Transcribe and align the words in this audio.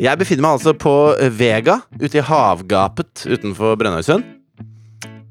Jeg 0.00 0.16
befinner 0.16 0.46
meg 0.46 0.56
altså 0.56 0.72
på 0.80 0.94
Vega, 1.36 1.82
ute 2.00 2.16
i 2.16 2.24
havgapet 2.24 3.26
utenfor 3.28 3.74
Brønnøysund. 3.76 4.24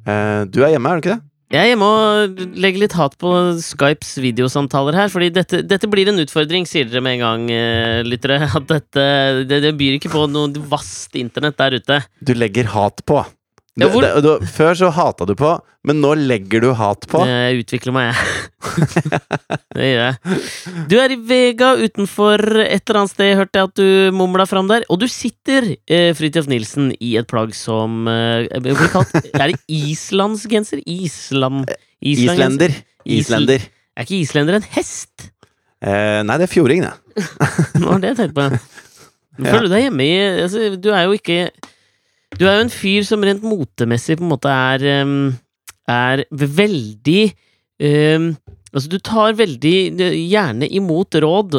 Eh, 0.06 0.42
du 0.46 0.62
er 0.62 0.76
hjemme, 0.76 0.92
er 0.92 1.00
du 1.00 1.02
ikke 1.02 1.16
det? 1.16 1.24
Jeg 1.50 1.66
er 1.66 1.72
hjemme 1.72 1.88
og 1.90 2.42
legger 2.62 2.84
litt 2.84 2.94
hat 2.94 3.16
på 3.18 3.32
Skypes 3.66 4.12
videosamtaler 4.22 4.94
her, 4.94 5.10
fordi 5.10 5.32
dette, 5.34 5.64
dette 5.66 5.90
blir 5.90 6.12
en 6.12 6.22
utfordring, 6.22 6.70
sier 6.70 6.86
dere 6.86 7.02
med 7.02 7.18
en 7.18 7.24
gang, 7.24 7.48
eh, 7.56 8.04
lyttere. 8.06 8.38
At 8.46 8.70
dette 8.70 9.08
det, 9.50 9.64
det 9.66 9.74
byr 9.80 9.98
ikke 9.98 10.14
på 10.14 10.28
noe 10.30 10.54
vast 10.70 11.18
internett 11.18 11.58
der 11.58 11.80
ute. 11.82 12.00
Du 12.22 12.36
legger 12.38 12.70
hat 12.76 13.02
på. 13.10 13.24
Ja, 13.82 13.88
hvor- 13.94 14.02
Det- 14.04 14.24
du- 14.24 14.46
før 14.46 14.74
så 14.76 14.90
hata 14.92 15.26
du 15.26 15.34
på, 15.40 15.52
men 15.88 16.02
nå 16.02 16.14
legger 16.18 16.62
du 16.62 16.74
hat 16.76 17.06
på. 17.08 17.22
Jeg 17.26 17.64
utvikler 17.64 17.94
meg, 17.96 18.14
jeg. 18.14 18.20
det 19.76 19.88
gjør 19.90 20.04
jeg. 20.06 20.40
Du 20.92 20.96
er 21.00 21.14
i 21.16 21.18
Vega 21.30 21.70
utenfor 21.80 22.40
et 22.66 22.84
eller 22.90 23.00
annet 23.02 23.14
sted, 23.14 23.36
hørte 23.40 23.60
jeg 23.62 23.70
at 23.70 23.76
du 23.80 24.12
mumla 24.16 24.46
fram 24.50 24.68
der. 24.72 24.84
Og 24.90 25.00
du 25.00 25.08
sitter, 25.08 25.76
eh, 25.88 26.12
Fridtjof 26.18 26.48
Nilsen, 26.52 26.92
i 27.00 27.16
et 27.22 27.28
plagg 27.32 27.54
som 27.58 28.08
eh, 28.12 28.48
blir 28.60 28.76
kalt 28.92 29.14
Er 29.34 29.54
det 29.54 29.60
islandsgenser? 29.70 30.82
Island... 30.86 31.70
islandgenser? 32.02 32.76
Islender. 33.06 33.60
Isl- 33.60 33.70
Er 34.00 34.06
ikke 34.08 34.20
islender 34.24 34.56
en 34.60 34.68
hest? 34.76 35.30
Eh, 35.82 36.20
nei, 36.28 36.36
det 36.38 36.50
er 36.50 36.52
fjording, 36.54 36.84
det. 36.84 36.94
Nå 37.80 37.88
var 37.88 38.00
det 38.04 38.14
jeg 38.14 38.22
tenkte 38.26 38.36
på. 38.36 38.60
Du 39.40 39.46
deg 39.72 39.86
hjemme 39.86 40.04
i 40.04 40.16
altså, 40.44 40.66
Du 40.76 40.90
er 40.92 41.06
jo 41.08 41.14
ikke 41.16 41.46
Du 42.40 42.46
er 42.48 42.56
jo 42.60 42.66
en 42.66 42.72
fyr 42.72 43.04
som 43.08 43.24
rent 43.26 43.44
motemessig 43.44 44.16
på 44.20 44.24
en 44.26 44.32
måte 44.32 44.52
er 44.54 45.04
um, 45.04 45.34
Er 45.90 46.24
veldig 46.32 47.24
um, 47.84 48.30
Altså, 48.70 48.86
du 48.92 49.00
tar 49.02 49.34
veldig 49.34 49.76
eh, 49.98 50.16
gjerne 50.30 50.68
imot 50.78 51.16
råd, 51.24 51.56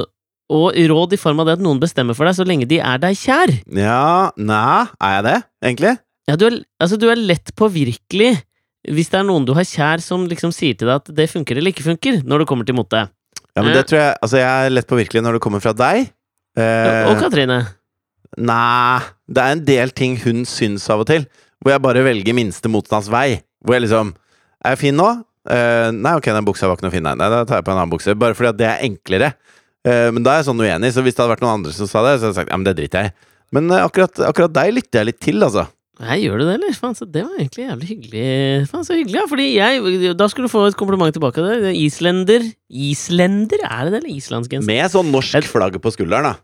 og 0.55 0.77
råd 0.92 1.17
i 1.17 1.19
form 1.19 1.41
av 1.42 1.48
det 1.48 1.56
at 1.59 1.64
noen 1.64 1.81
bestemmer 1.83 2.14
for 2.14 2.28
deg, 2.28 2.37
så 2.39 2.45
lenge 2.47 2.69
de 2.70 2.78
er 2.78 3.00
deg 3.03 3.17
kjær. 3.19 3.50
Ja 3.75 4.31
Nei, 4.39 4.84
er 5.03 5.17
jeg 5.17 5.25
det, 5.27 5.34
egentlig? 5.67 5.92
Ja, 6.31 6.37
du 6.39 6.45
er, 6.47 6.56
altså, 6.78 6.98
du 7.03 7.09
er 7.11 7.19
lett 7.19 7.50
påvirkelig 7.59 8.31
hvis 8.94 9.11
det 9.12 9.19
er 9.19 9.27
noen 9.27 9.44
du 9.44 9.50
har 9.59 9.67
kjær 9.67 10.00
som 10.00 10.22
liksom 10.31 10.55
sier 10.55 10.78
til 10.78 10.87
deg 10.89 11.03
at 11.03 11.11
det 11.19 11.27
funker 11.34 11.59
eller 11.59 11.75
ikke 11.75 11.84
funker, 11.91 12.22
når 12.22 12.44
det 12.44 12.48
kommer 12.48 12.69
til 12.70 12.78
mote. 12.78 13.03
Ja, 13.50 13.65
men 13.65 13.72
Eh. 13.72 13.77
det 13.81 13.89
tror 13.91 13.98
jeg 14.00 14.15
Altså, 14.22 14.39
jeg 14.39 14.48
er 14.70 14.70
lett 14.78 14.89
påvirkelig 14.89 15.22
når 15.27 15.37
det 15.37 15.42
kommer 15.44 15.61
fra 15.67 15.75
deg. 15.77 16.12
Eh, 16.56 17.11
Og 17.11 17.19
Katrine. 17.20 17.59
Nei, 18.39 19.00
det 19.27 19.42
er 19.42 19.56
en 19.56 19.64
del 19.67 19.95
ting 19.97 20.14
hun 20.23 20.45
syns 20.48 20.86
av 20.92 21.03
og 21.03 21.09
til, 21.11 21.25
hvor 21.61 21.75
jeg 21.75 21.83
bare 21.83 22.05
velger 22.06 22.37
minste 22.37 22.70
motstands 22.70 23.11
vei. 23.11 23.41
Hvor 23.64 23.77
jeg 23.77 23.89
liksom 23.89 24.14
Er 24.64 24.75
jeg 24.75 24.81
fin 24.83 24.97
nå? 24.97 25.09
Uh, 25.48 25.89
nei, 25.97 26.12
ok, 26.19 26.28
den 26.37 26.45
buksa 26.45 26.69
var 26.69 26.77
ikke 26.77 26.84
noe 26.84 26.92
fin, 26.92 27.05
nei. 27.05 27.17
nei. 27.17 27.31
Da 27.33 27.42
tar 27.48 27.61
jeg 27.61 27.67
på 27.67 27.72
en 27.72 27.81
annen 27.81 27.92
bukse. 27.92 28.14
Bare 28.20 28.37
fordi 28.37 28.50
at 28.53 28.61
det 28.61 28.69
er 28.69 28.84
enklere. 28.87 29.33
Uh, 29.89 30.12
men 30.12 30.25
da 30.25 30.34
er 30.34 30.42
jeg 30.42 30.50
sånn 30.50 30.61
uenig, 30.61 30.92
så 30.92 31.05
hvis 31.05 31.17
det 31.17 31.25
hadde 31.25 31.33
vært 31.33 31.45
noen 31.45 31.59
andre 31.59 31.72
som 31.72 31.89
sa 31.89 32.05
det, 32.05 32.19
så 32.19 32.28
hadde 32.28 32.34
jeg 32.34 32.39
sagt 32.42 32.53
ja, 32.53 32.59
men 32.61 32.69
det 32.69 32.77
driter 32.77 33.06
jeg 33.06 33.12
i. 33.12 33.28
Men 33.56 33.72
uh, 33.72 33.81
akkurat, 33.87 34.20
akkurat 34.28 34.53
deg 34.61 34.75
lytter 34.77 35.00
jeg 35.00 35.09
litt 35.11 35.20
til, 35.25 35.41
altså. 35.47 35.65
Nei, 36.00 36.17
gjør 36.22 36.41
du 36.41 36.47
det, 36.47 36.53
eller? 36.56 36.77
Faen, 36.81 36.94
så 36.97 37.05
det 37.05 37.25
var 37.27 37.37
egentlig 37.37 37.65
jævlig 37.67 37.89
hyggelig. 37.91 38.28
Faen, 38.70 38.84
så 38.89 38.97
hyggelig, 38.97 39.19
ja. 39.19 39.25
Fordi 39.28 39.48
jeg 39.53 40.15
Da 40.17 40.28
skulle 40.33 40.48
du 40.48 40.53
få 40.53 40.62
et 40.70 40.78
kompliment 40.81 41.12
tilbake. 41.12 41.44
Der. 41.44 41.67
Islender 41.77 42.47
Islender, 42.72 43.65
er 43.67 43.89
det 43.89 43.92
det, 43.92 44.00
eller 44.00 44.15
islandsgenser? 44.15 44.69
Med 44.69 44.92
sånn 44.92 45.11
norsk 45.12 45.48
flagg 45.50 45.77
på 45.81 45.92
skulderen, 45.92 46.31
da. 46.31 46.39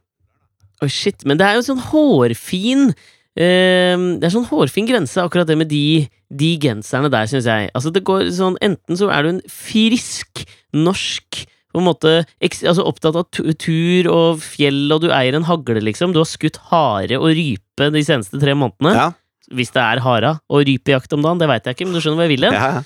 Oi, 0.85 0.91
shit. 0.93 1.25
Men 1.25 1.39
det 1.41 1.47
er 1.49 1.59
jo 1.61 1.69
sånn 1.73 1.85
hårfin 1.91 2.91
Uh, 3.37 4.17
Det 4.17 4.25
er 4.25 4.33
sånn 4.33 4.47
hårfin 4.49 4.87
grense, 4.89 5.21
akkurat 5.21 5.45
det 5.45 5.59
med 5.61 5.69
de, 5.69 6.07
de 6.33 6.47
genserne 6.57 7.11
der, 7.13 7.27
syns 7.29 7.45
jeg. 7.45 7.67
Altså, 7.77 7.91
det 7.93 8.01
går 8.09 8.31
sånn 8.33 8.57
Enten 8.65 8.97
så 8.97 9.11
er 9.13 9.27
du 9.27 9.29
en 9.35 9.43
frisk 9.53 10.47
norsk 10.73 11.43
på 11.77 11.83
en 11.83 11.85
måte 11.85 12.13
altså 12.41 12.87
opptatt 12.89 13.19
av 13.21 13.27
tur 13.61 14.09
og 14.09 14.41
fjell, 14.41 14.87
og 14.95 15.03
du 15.05 15.11
eier 15.13 15.37
en 15.37 15.45
hagle, 15.45 15.83
liksom. 15.85 16.15
Du 16.17 16.23
har 16.23 16.29
skutt 16.31 16.57
hare 16.71 17.19
og 17.21 17.35
rype 17.37 17.91
de 17.93 18.03
seneste 18.07 18.41
tre 18.41 18.55
månedene. 18.57 18.95
Ja. 18.97 19.11
Hvis 19.53 19.75
det 19.77 19.83
er 19.85 20.01
hara 20.01 20.39
og 20.49 20.65
rypejakt 20.65 21.13
om 21.13 21.21
dagen, 21.27 21.43
det 21.43 21.51
veit 21.53 21.69
jeg 21.69 21.77
ikke, 21.77 21.91
men 21.91 21.99
du 21.99 22.01
skjønner 22.01 22.23
hvor 22.23 22.31
jeg 22.31 22.33
vil 22.39 22.49
hen. 22.49 22.57
ja. 22.57 22.81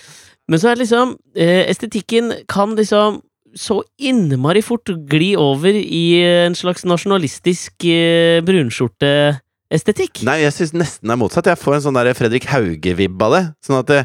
Men 0.51 0.59
så 0.59 0.73
er 0.73 0.75
det 0.75 0.83
liksom 0.83 1.13
eh, 1.39 1.63
Estetikken 1.71 2.33
kan 2.51 2.75
liksom 2.75 3.21
så 3.55 3.85
innmari 3.99 4.63
fort 4.63 4.89
gli 4.89 5.37
over 5.39 5.75
i 5.75 6.23
en 6.47 6.55
slags 6.59 6.85
nasjonalistisk 6.89 7.85
eh, 7.89 8.41
brunskjorteestetikk. 8.47 10.23
Nei, 10.29 10.39
jeg 10.45 10.53
syns 10.57 10.73
nesten 10.77 11.09
det 11.09 11.13
er 11.17 11.23
motsatt. 11.23 11.51
Jeg 11.51 11.61
får 11.61 11.73
en 11.77 11.85
sånn 11.89 11.99
der 11.99 12.19
Fredrik 12.19 12.47
Hauge-vibb 12.51 13.19
av 13.27 13.31
det. 13.37 13.45
Sånn 13.67 13.81
at 13.81 13.89
det, 13.91 14.01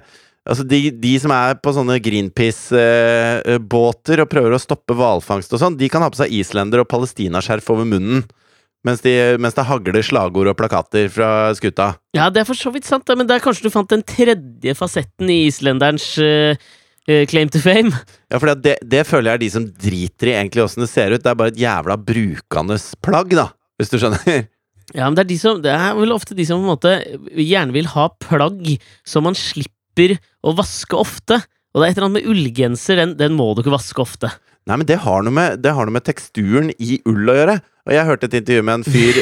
altså 0.48 0.64
de, 0.68 0.80
de 1.02 1.14
som 1.22 1.32
er 1.36 1.50
på 1.62 1.70
sånne 1.76 1.96
Greenpeace-båter 2.06 4.18
og 4.24 4.32
prøver 4.32 4.52
å 4.56 4.62
stoppe 4.62 4.94
hvalfangst 4.98 5.54
og 5.56 5.60
sånn, 5.62 5.80
de 5.80 5.88
kan 5.92 6.04
ha 6.06 6.10
på 6.14 6.22
seg 6.24 6.34
islender 6.40 6.78
og 6.84 6.92
palestinaskjerf 6.92 7.66
over 7.76 7.86
munnen. 7.90 8.22
Mens, 8.86 9.00
de, 9.02 9.12
mens 9.42 9.56
det 9.58 9.66
hagler 9.66 10.04
slagord 10.06 10.52
og 10.52 10.58
plakater 10.60 11.08
fra 11.10 11.30
skuta. 11.58 11.88
Ja, 12.14 12.28
det 12.30 12.44
er 12.44 12.46
for 12.46 12.60
så 12.60 12.70
vidt 12.74 12.86
sant, 12.86 13.10
men 13.18 13.26
der 13.26 13.42
kanskje 13.42 13.66
du 13.66 13.74
fant 13.74 13.90
den 13.90 14.06
tredje 14.06 14.76
fasetten 14.78 15.26
i 15.34 15.48
islenderens 15.48 16.06
eh, 16.22 16.54
eh, 16.54 16.58
claim 17.30 17.50
to 17.54 17.60
fame. 17.62 17.92
Ja, 18.34 18.40
for 18.42 18.50
det, 18.58 18.78
det 18.82 19.04
føler 19.08 19.32
jeg 19.32 19.38
er 19.40 19.44
de 19.46 19.50
som 19.54 19.66
driter 19.70 20.32
i 20.32 20.36
egentlig 20.40 20.64
åssen 20.66 20.82
det 20.86 20.90
ser 20.92 21.14
ut. 21.14 21.22
Det 21.24 21.32
er 21.32 21.38
bare 21.40 21.54
et 21.54 21.60
jævla 21.62 21.98
brukende 22.02 22.78
plagg, 23.06 23.36
da. 23.38 23.48
Hvis 23.80 23.92
du 23.92 23.98
skjønner? 24.02 24.46
Ja, 24.96 25.08
men 25.10 25.16
det 25.18 25.26
er, 25.26 25.30
de 25.34 25.38
som, 25.42 25.60
det 25.66 25.72
er 25.74 25.96
vel 25.98 26.14
ofte 26.16 26.36
de 26.38 26.46
som 26.48 26.62
på 26.62 26.66
en 26.68 26.72
måte 26.76 26.92
gjerne 27.42 27.74
vil 27.76 27.88
ha 27.96 28.08
plagg 28.22 28.76
som 29.08 29.26
man 29.28 29.36
slipper 29.38 30.18
å 30.46 30.54
vaske 30.58 30.98
ofte. 30.98 31.40
Og 31.76 31.82
det 31.82 31.88
er 31.88 31.92
et 31.92 31.98
eller 31.98 32.08
annet 32.10 32.22
med 32.22 32.30
ullgenser, 32.32 33.00
den, 33.02 33.16
den 33.20 33.34
må 33.36 33.50
du 33.58 33.64
ikke 33.64 33.74
vaske 33.74 34.00
ofte. 34.04 34.30
Nei, 34.66 34.78
men 34.80 34.88
det 34.90 34.98
har, 35.04 35.22
noe 35.26 35.34
med, 35.36 35.60
det 35.62 35.74
har 35.78 35.86
noe 35.86 35.94
med 35.98 36.06
teksturen 36.08 36.72
i 36.82 37.00
ull 37.06 37.30
å 37.30 37.36
gjøre. 37.38 37.58
Og 37.86 37.94
jeg 37.94 38.08
hørte 38.08 38.30
et 38.30 38.38
intervju 38.40 38.64
med 38.66 38.80
en 38.80 38.86
fyr. 38.88 39.20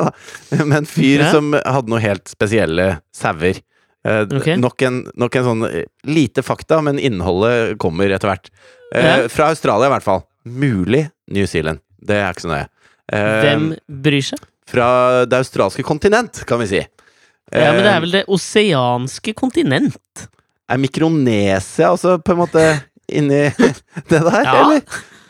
Med 0.70 0.76
en 0.78 0.86
fyr 0.88 1.20
Ja. 1.26 1.32
som 1.34 1.50
hadde 1.52 1.90
noe 1.92 2.00
helt 2.00 2.30
spesielle 2.32 2.86
sauer. 3.12 3.58
Eh, 4.06 4.22
Ok. 4.32 4.46
nok, 4.56 4.82
en, 4.82 5.02
nok 5.20 5.36
en 5.36 5.44
sånn 5.44 5.64
eh, 5.68 5.84
lite 6.08 6.42
fakta, 6.42 6.78
men 6.82 6.98
innholdet 6.98 7.76
kommer 7.82 8.10
etter 8.10 8.30
hvert. 8.32 8.50
Eh, 8.94 9.04
Ja. 9.04 9.28
Fra 9.28 9.50
Australia, 9.52 9.86
i 9.90 9.92
hvert 9.94 10.06
fall. 10.06 10.22
Mulig 10.48 11.10
New 11.28 11.46
Zealand. 11.46 11.80
Det 12.00 12.16
er 12.16 12.32
ikke 12.32 12.46
så 12.46 12.52
nøye. 12.54 12.68
Hvem 13.10 13.64
bryr 14.02 14.22
seg? 14.24 14.38
Fra 14.70 15.24
det 15.26 15.36
australske 15.42 15.82
kontinent, 15.84 16.44
kan 16.46 16.60
vi 16.62 16.66
si. 16.70 16.80
Ja, 17.52 17.72
men 17.74 17.82
det 17.82 17.90
er 17.90 18.00
vel 18.04 18.12
det 18.14 18.24
oseanske 18.30 19.34
kontinent? 19.34 20.28
Er 20.70 20.78
Mikronesia 20.78 21.88
også 21.90 22.20
på 22.22 22.32
en 22.36 22.38
måte 22.44 22.62
inni 23.10 23.48
det 24.08 24.20
der, 24.22 24.44
Ja. 24.46 24.54
eller? 24.62 24.80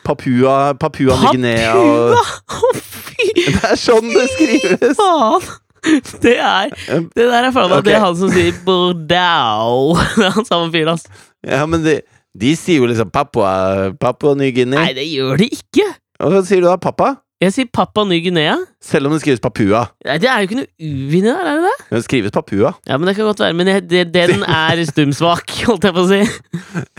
Papua, 0.05 0.75
Papua 0.81 1.17
Ny-Guinea 1.17 1.73
og 1.77 2.15
Papua! 2.15 2.69
Å, 2.69 2.71
fy 2.77 3.27
Det 3.57 3.65
er 3.71 3.77
sånn 3.81 4.13
det 4.13 4.27
skrives! 4.35 4.79
Fy 4.81 4.95
faen! 5.01 5.49
Det 6.25 6.37
er 6.37 6.71
Det 7.17 7.27
der 7.27 7.47
er 7.49 7.53
faen 7.55 7.71
meg 7.71 7.79
Ok. 7.81 7.87
det 7.89 7.95
er 7.97 8.03
han 8.05 8.17
som 8.19 8.31
sier 8.35 8.53
Bordeaux. 8.67 10.01
Det 10.19 10.27
er 10.29 10.37
han 10.37 10.47
samme 10.49 10.71
fyren, 10.75 10.95
ass. 10.95 11.07
Ja, 11.47 11.65
men 11.71 11.83
de, 11.87 11.99
de 12.37 12.53
sier 12.59 12.83
jo 12.83 12.89
liksom 12.91 13.11
Papua, 13.15 13.91
Papua 14.01 14.35
Ny-Guinea. 14.39 14.83
Nei, 14.85 14.93
det 14.99 15.09
gjør 15.09 15.41
de 15.41 15.49
ikke! 15.57 15.87
Så 16.21 16.43
sier 16.51 16.61
du 16.61 16.69
da 16.69 16.77
pappa? 16.81 17.15
Jeg 17.41 17.55
sier 17.57 17.69
Papua 17.73 18.05
Ny-Guinea. 18.05 18.59
Selv 18.85 19.09
om 19.09 19.15
det 19.17 19.23
skrives 19.23 19.41
Papua. 19.41 19.87
Nei, 20.05 20.19
Det 20.21 20.29
er 20.29 20.43
jo 20.43 20.49
ikke 20.51 20.59
noe 20.59 20.69
U 20.69 20.91
inni 21.17 21.23
der, 21.31 21.41
er 21.41 21.63
det 21.63 21.71
det? 21.71 21.87
Det 21.95 22.03
skrives 22.05 22.35
Papua. 22.35 22.75
Ja, 22.85 22.99
men 23.01 23.09
det 23.09 23.15
kan 23.17 23.25
godt 23.31 23.41
være. 23.41 23.57
Men 23.57 23.71
jeg, 23.73 23.87
det, 23.89 24.03
den 24.13 24.45
er 24.61 24.83
stumsvak, 24.91 25.49
holdt 25.71 25.89
jeg 25.89 25.97
på 25.97 26.05
å 26.05 26.11
si. 26.11 26.21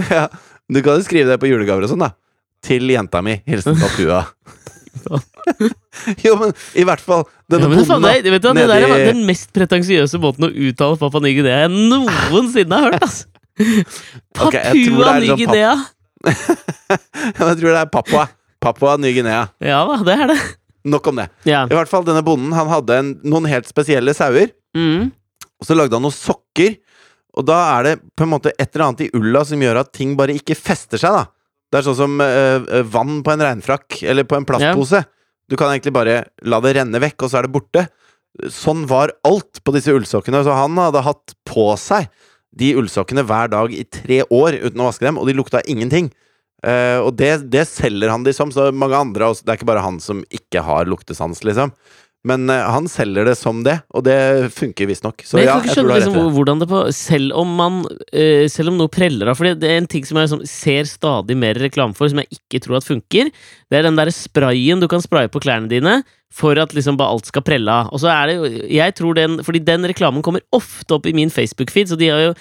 Ja, 0.10 0.24
Du 0.72 0.80
kan 0.82 0.98
jo 0.98 1.06
skrive 1.06 1.30
det 1.30 1.38
på 1.44 1.50
julegaver 1.52 1.86
og 1.86 1.92
sånn, 1.94 2.02
da. 2.08 2.16
Til 2.66 2.90
jenta 2.90 3.22
mi. 3.26 3.38
Hilsen 3.46 3.78
Papua. 3.78 4.24
jo, 6.26 6.36
men 6.40 6.54
i 6.78 6.86
hvert 6.88 7.04
fall 7.04 7.26
denne 7.52 7.68
ja, 7.68 7.74
bonden, 7.74 8.06
det, 8.06 8.22
da. 8.24 8.34
vet 8.36 8.44
du, 8.44 8.48
hva, 8.48 8.54
det 8.58 8.68
der 8.70 8.86
er 8.88 9.06
den 9.12 9.24
mest 9.28 9.52
pretensiøse 9.56 10.22
måten 10.22 10.48
å 10.48 10.52
uttale 10.52 11.00
Papua 11.02 11.24
Ny-Guinea 11.26 11.66
jeg 11.66 11.74
noensinne 11.92 12.82
har 12.86 12.98
hørt, 12.98 13.24
det 13.62 13.74
Papua 14.38 15.10
sånn 15.10 15.26
Ny-Guinea. 15.26 15.74
Jeg 16.32 17.58
tror 17.58 17.72
det 17.72 17.80
er 17.80 17.90
Papua. 17.90 18.28
Papua 18.62 18.98
Ny-Guinea. 19.02 19.48
Ja 19.64 19.82
da, 19.90 19.98
det 20.06 20.16
er 20.16 20.32
det. 20.34 20.40
Nok 20.92 21.12
om 21.12 21.22
det. 21.22 21.28
Ja. 21.50 21.64
I 21.66 21.76
hvert 21.78 21.90
fall 21.90 22.06
denne 22.06 22.24
bonden 22.26 22.54
Han 22.58 22.70
hadde 22.72 22.98
en, 22.98 23.12
noen 23.26 23.50
helt 23.50 23.70
spesielle 23.70 24.14
sauer. 24.18 24.54
Mm. 24.78 25.12
Og 25.62 25.68
så 25.68 25.78
lagde 25.78 25.98
han 25.98 26.06
noen 26.06 26.16
sokker. 26.16 26.78
Og 27.38 27.46
da 27.48 27.58
er 27.78 27.88
det 27.88 27.94
på 28.18 28.26
en 28.26 28.34
måte 28.34 28.54
et 28.58 28.68
eller 28.70 28.88
annet 28.88 29.06
i 29.06 29.12
ulla 29.18 29.44
som 29.48 29.62
gjør 29.62 29.82
at 29.84 29.92
ting 29.96 30.16
bare 30.20 30.36
ikke 30.38 30.58
fester 30.58 31.02
seg, 31.02 31.16
da. 31.16 31.26
Det 31.72 31.80
er 31.80 31.88
sånn 31.88 32.00
som 32.02 32.22
eh, 32.24 32.82
vann 32.92 33.22
på 33.24 33.34
en 33.34 33.44
regnfrakk, 33.46 34.02
eller 34.04 34.28
på 34.28 34.38
en 34.38 34.48
plastpose. 34.48 35.04
Du 35.52 35.58
kan 35.60 35.72
egentlig 35.72 35.94
bare 35.96 36.18
la 36.48 36.60
det 36.64 36.76
renne 36.78 37.00
vekk, 37.04 37.24
og 37.24 37.32
så 37.32 37.40
er 37.40 37.48
det 37.48 37.56
borte. 37.56 37.86
Sånn 38.52 38.86
var 38.88 39.14
alt 39.28 39.60
på 39.64 39.74
disse 39.76 39.94
ullsokkene. 39.96 40.44
Så 40.44 40.56
han 40.56 40.76
hadde 40.80 41.04
hatt 41.04 41.36
på 41.48 41.70
seg 41.80 42.10
de 42.52 42.74
ullsokkene 42.80 43.24
hver 43.28 43.52
dag 43.52 43.72
i 43.76 43.86
tre 43.88 44.22
år 44.28 44.60
uten 44.60 44.84
å 44.84 44.90
vaske 44.90 45.08
dem, 45.08 45.20
og 45.20 45.28
de 45.28 45.36
lukta 45.38 45.64
ingenting. 45.72 46.12
Uh, 46.62 47.02
og 47.02 47.16
det, 47.18 47.32
det 47.50 47.64
selger 47.66 48.12
han 48.12 48.26
de 48.28 48.36
som, 48.36 48.52
så 48.54 48.68
mange 48.76 49.00
andre. 49.00 49.32
Det 49.40 49.50
er 49.50 49.60
ikke 49.60 49.72
bare 49.72 49.86
han 49.86 50.00
som 50.04 50.22
ikke 50.30 50.64
har 50.68 50.90
luktesans, 50.92 51.42
liksom. 51.48 51.72
Men 52.28 52.46
eh, 52.54 52.68
han 52.70 52.86
selger 52.92 53.26
det 53.26 53.34
som 53.40 53.64
det, 53.66 53.80
og 53.98 54.04
det 54.06 54.16
funker 54.54 54.90
visstnok. 54.90 55.24
Så 55.26 55.40
Men 55.40 55.48
jeg 55.48 55.50
ja, 55.50 55.58
jeg 55.66 55.76
skjønne 55.76 55.98
liksom, 55.98 56.18
hvordan 56.36 56.62
det 56.62 56.68
på 56.70 56.82
Selv 56.94 57.34
om 57.42 57.56
man 57.58 57.80
uh, 57.90 58.46
Selv 58.52 58.70
om 58.70 58.78
noe 58.78 58.92
preller 58.94 59.32
av 59.32 59.40
Fordi 59.40 59.56
det 59.58 59.72
er 59.72 59.80
en 59.82 59.90
ting 59.90 60.06
som 60.06 60.20
jeg 60.20 60.30
liksom, 60.30 60.44
ser 60.50 60.90
stadig 60.90 61.38
mer 61.42 61.58
reklame 61.58 61.98
for, 61.98 62.12
som 62.12 62.22
jeg 62.22 62.30
ikke 62.38 62.62
tror 62.62 62.78
at 62.78 62.88
funker. 62.88 63.32
Det 63.72 63.80
er 63.80 63.88
den 63.88 63.98
derre 63.98 64.14
sprayen 64.14 64.84
du 64.84 64.88
kan 64.92 65.02
spraye 65.02 65.32
på 65.32 65.42
klærne 65.42 65.72
dine 65.72 66.02
for 66.32 66.56
at 66.62 66.72
liksom 66.72 66.96
bare 67.00 67.12
alt 67.12 67.28
skal 67.28 67.44
prelle 67.44 67.74
av. 67.74 67.90
Og 67.92 68.00
så 68.04 68.12
er 68.14 68.30
det 68.30 68.38
jo 68.38 68.52
Jeg 68.72 68.96
tror 69.00 69.18
den 69.18 69.42
Fordi 69.44 69.64
den 69.66 69.90
reklamen 69.90 70.24
kommer 70.24 70.46
ofte 70.56 71.00
opp 71.00 71.10
i 71.10 71.16
min 71.18 71.34
Facebook-feed, 71.34 71.90
så 71.92 72.00
de 72.00 72.14
har 72.14 72.28
jo 72.30 72.36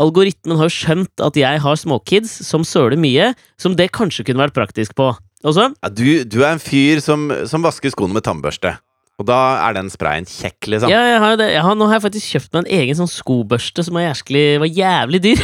Algoritmen 0.00 0.58
har 0.58 0.66
jo 0.66 0.74
skjønt 0.74 1.22
at 1.22 1.36
jeg 1.38 1.60
har 1.62 1.76
småkids 1.78 2.32
som 2.42 2.64
søler 2.66 2.98
mye, 2.98 3.28
som 3.62 3.76
det 3.78 3.92
kanskje 3.94 4.24
kunne 4.26 4.42
vært 4.42 4.56
praktisk 4.56 4.96
på. 4.98 5.12
Og 5.44 5.54
så 5.54 5.68
Ja, 5.70 5.90
du, 5.90 6.24
du 6.26 6.40
er 6.42 6.56
en 6.56 6.62
fyr 6.62 6.98
som, 7.04 7.28
som 7.46 7.62
vasker 7.62 7.94
skoene 7.94 8.16
med 8.16 8.26
tannbørste. 8.26 8.74
Og 9.22 9.26
da 9.28 9.38
er 9.62 9.76
den 9.76 9.90
sprayen 9.94 10.24
kjekk, 10.26 10.66
liksom. 10.72 10.90
Ja, 10.90 11.04
jeg 11.06 11.18
har 11.22 11.34
jo 11.34 11.38
det. 11.38 11.46
Jeg 11.54 11.62
har, 11.62 11.76
nå 11.78 11.86
har 11.86 12.00
jeg 12.00 12.02
faktisk 12.08 12.32
kjøpt 12.34 12.56
meg 12.56 12.64
en 12.64 12.80
egen 12.80 12.96
sånn 12.98 13.10
skobørste 13.12 13.84
som 13.86 13.94
var, 13.94 14.08
jævlig, 14.08 14.42
var 14.58 14.70
jævlig 14.74 15.20
dyr. 15.22 15.42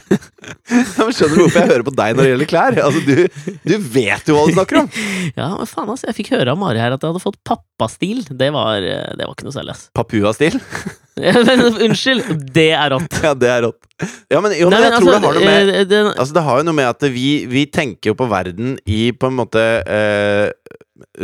Men 0.98 1.14
Skjønner 1.16 1.32
du 1.32 1.40
hvorfor 1.40 1.62
jeg 1.62 1.70
hører 1.70 1.84
på 1.86 1.94
deg 1.96 2.16
når 2.16 2.26
det 2.26 2.32
gjelder 2.34 2.50
klær? 2.50 2.76
Altså, 2.84 3.00
du, 3.06 3.54
du 3.64 3.74
vet 3.94 4.28
jo 4.28 4.36
hva 4.36 4.42
du 4.44 4.52
snakker 4.56 4.82
om! 4.82 4.90
Ja, 5.38 5.46
men 5.54 5.68
faen 5.68 5.88
altså, 5.92 6.08
Jeg 6.08 6.16
fikk 6.16 6.30
høre 6.34 6.52
av 6.52 6.58
Mari 6.58 6.80
her 6.80 6.94
at 6.94 7.02
jeg 7.02 7.12
hadde 7.12 7.22
fått 7.22 7.38
pappastil. 7.46 8.22
Det 8.28 8.48
var, 8.52 8.84
eh, 8.84 9.12
det 9.16 9.24
var 9.24 9.32
ikke 9.32 9.46
noe 9.46 9.54
særlig, 9.54 9.76
ass. 9.76 9.86
Papua-stil. 9.96 10.58
Men 11.46 11.62
Unnskyld! 11.86 12.28
Det 12.52 12.70
er 12.76 12.92
rått. 12.94 13.16
Ja, 13.24 13.32
det 13.36 13.50
er 13.52 13.64
rått. 13.66 13.80
Ja, 14.32 14.40
men, 14.40 14.54
jo, 14.56 14.68
men 14.70 14.76
Nei, 14.76 14.84
jeg 14.86 15.00
tror 15.00 15.10
det 15.10 15.16
har 15.16 15.24
noe 15.36 15.44
med 15.44 15.68
det, 15.68 15.80
det, 15.90 15.98
Altså, 16.14 16.36
det 16.36 16.44
har 16.46 16.60
jo 16.60 16.68
noe 16.68 16.76
med 16.78 16.88
at 16.88 17.08
vi, 17.12 17.26
vi 17.50 17.64
tenker 17.68 18.12
jo 18.12 18.16
på 18.16 18.28
verden 18.30 18.76
i 18.88 19.00
på 19.12 19.28
en 19.28 19.36
måte 19.40 19.64
eh, 19.84 20.48